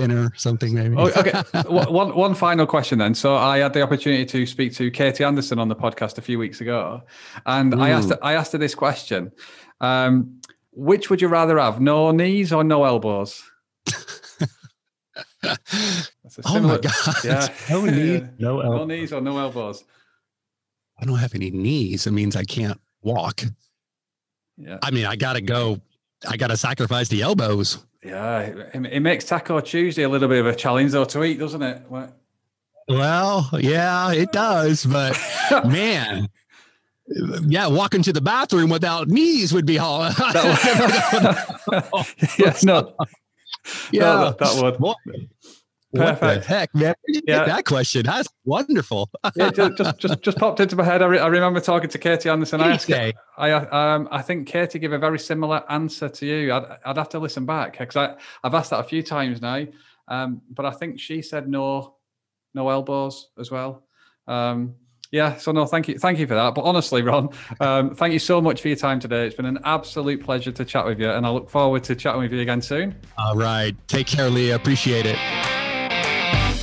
dinner, 0.00 0.32
something 0.36 0.74
maybe. 0.74 0.96
Oh, 0.96 1.10
okay. 1.10 1.32
one 1.68 2.14
one 2.14 2.34
final 2.34 2.66
question 2.66 2.98
then. 2.98 3.14
So 3.14 3.36
I 3.36 3.58
had 3.58 3.72
the 3.72 3.82
opportunity 3.82 4.24
to 4.26 4.46
speak 4.46 4.74
to 4.74 4.90
Katie 4.90 5.24
Anderson 5.24 5.58
on 5.58 5.68
the 5.68 5.76
podcast 5.76 6.18
a 6.18 6.22
few 6.22 6.38
weeks 6.38 6.60
ago, 6.60 7.02
and 7.46 7.74
Ooh. 7.74 7.80
I 7.80 7.90
asked 7.90 8.10
her, 8.10 8.18
I 8.22 8.34
asked 8.34 8.52
her 8.52 8.58
this 8.58 8.74
question: 8.74 9.32
um, 9.80 10.40
Which 10.72 11.10
would 11.10 11.20
you 11.20 11.28
rather 11.28 11.58
have, 11.58 11.80
no 11.80 12.10
knees 12.10 12.52
or 12.52 12.64
no 12.64 12.84
elbows? 12.84 13.42
similar, 16.28 16.46
oh 16.46 16.60
my 16.60 16.78
god! 16.78 17.24
Yeah, 17.24 17.48
no 17.70 17.84
knees, 17.84 18.22
no, 18.38 18.60
elbows. 18.60 18.78
no 18.78 18.84
knees 18.86 19.12
or 19.12 19.20
no 19.20 19.38
elbows. 19.38 19.84
I 20.98 21.04
don't 21.04 21.18
have 21.18 21.34
any 21.34 21.50
knees. 21.50 22.06
It 22.06 22.12
means 22.12 22.36
I 22.36 22.44
can't 22.44 22.80
walk. 23.02 23.42
Yeah. 24.56 24.78
I 24.82 24.90
mean, 24.90 25.06
I 25.06 25.16
got 25.16 25.34
to 25.34 25.40
go. 25.40 25.80
I 26.28 26.36
got 26.36 26.48
to 26.48 26.56
sacrifice 26.56 27.08
the 27.08 27.22
elbows. 27.22 27.78
Yeah, 28.02 28.40
it, 28.72 29.00
makes 29.00 29.26
Taco 29.26 29.60
Tuesday 29.60 30.04
a 30.04 30.08
little 30.08 30.28
bit 30.28 30.38
of 30.38 30.46
a 30.46 30.54
challenge 30.54 30.92
though 30.92 31.04
to 31.04 31.22
eat, 31.22 31.38
doesn't 31.38 31.62
it? 31.62 31.82
Well, 32.88 33.48
yeah, 33.58 34.12
it 34.12 34.32
does, 34.32 34.86
but 34.86 35.18
man. 35.66 36.28
Yeah, 37.46 37.66
walking 37.66 38.02
to 38.02 38.12
the 38.12 38.20
bathroom 38.20 38.70
without 38.70 39.08
knees 39.08 39.52
would 39.52 39.66
be 39.66 39.76
hard. 39.80 40.14
yeah, 42.38 42.56
no. 42.62 42.94
Yeah, 43.90 44.00
no, 44.00 44.36
that 44.38 44.78
would. 44.80 45.24
Perfect. 45.92 46.22
What 46.22 46.34
the 46.34 46.46
heck, 46.46 46.74
man? 46.74 46.94
yeah. 47.26 47.44
that 47.44 47.64
question? 47.64 48.04
That's 48.06 48.28
wonderful. 48.44 49.10
yeah, 49.34 49.50
just, 49.50 49.98
just, 49.98 50.22
just 50.22 50.38
popped 50.38 50.60
into 50.60 50.76
my 50.76 50.84
head. 50.84 51.02
I, 51.02 51.06
re- 51.06 51.18
I 51.18 51.26
remember 51.26 51.60
talking 51.60 51.90
to 51.90 51.98
Katie 51.98 52.28
Anderson. 52.28 52.60
I 52.60 52.74
asked, 52.74 52.90
I 52.90 53.50
um 53.50 54.08
I 54.12 54.22
think 54.22 54.46
Katie 54.46 54.78
gave 54.78 54.92
a 54.92 54.98
very 54.98 55.18
similar 55.18 55.64
answer 55.70 56.08
to 56.08 56.26
you. 56.26 56.52
I'd, 56.52 56.78
I'd 56.84 56.96
have 56.96 57.08
to 57.10 57.18
listen 57.18 57.44
back 57.44 57.78
because 57.78 57.96
I 57.96 58.14
I've 58.44 58.54
asked 58.54 58.70
that 58.70 58.80
a 58.80 58.84
few 58.84 59.02
times 59.02 59.42
now. 59.42 59.66
Um, 60.06 60.42
but 60.50 60.66
I 60.66 60.72
think 60.72 61.00
she 61.00 61.22
said 61.22 61.48
no, 61.48 61.94
no 62.54 62.68
elbows 62.68 63.30
as 63.38 63.50
well. 63.50 63.84
Um, 64.26 64.74
yeah, 65.12 65.36
so 65.38 65.50
no, 65.50 65.66
thank 65.66 65.88
you, 65.88 65.98
thank 65.98 66.18
you 66.18 66.26
for 66.26 66.34
that. 66.34 66.54
But 66.54 66.62
honestly, 66.62 67.02
Ron, 67.02 67.30
um, 67.58 67.94
thank 67.94 68.12
you 68.12 68.20
so 68.20 68.40
much 68.40 68.62
for 68.62 68.68
your 68.68 68.76
time 68.76 69.00
today. 69.00 69.26
It's 69.26 69.34
been 69.34 69.46
an 69.46 69.58
absolute 69.64 70.22
pleasure 70.22 70.52
to 70.52 70.64
chat 70.64 70.86
with 70.86 71.00
you, 71.00 71.10
and 71.10 71.26
I 71.26 71.30
look 71.30 71.50
forward 71.50 71.82
to 71.84 71.96
chatting 71.96 72.20
with 72.20 72.32
you 72.32 72.40
again 72.40 72.62
soon. 72.62 72.94
All 73.18 73.34
right, 73.34 73.74
take 73.88 74.06
care, 74.06 74.30
Lee. 74.30 74.52
Appreciate 74.52 75.06
it. 75.06 75.18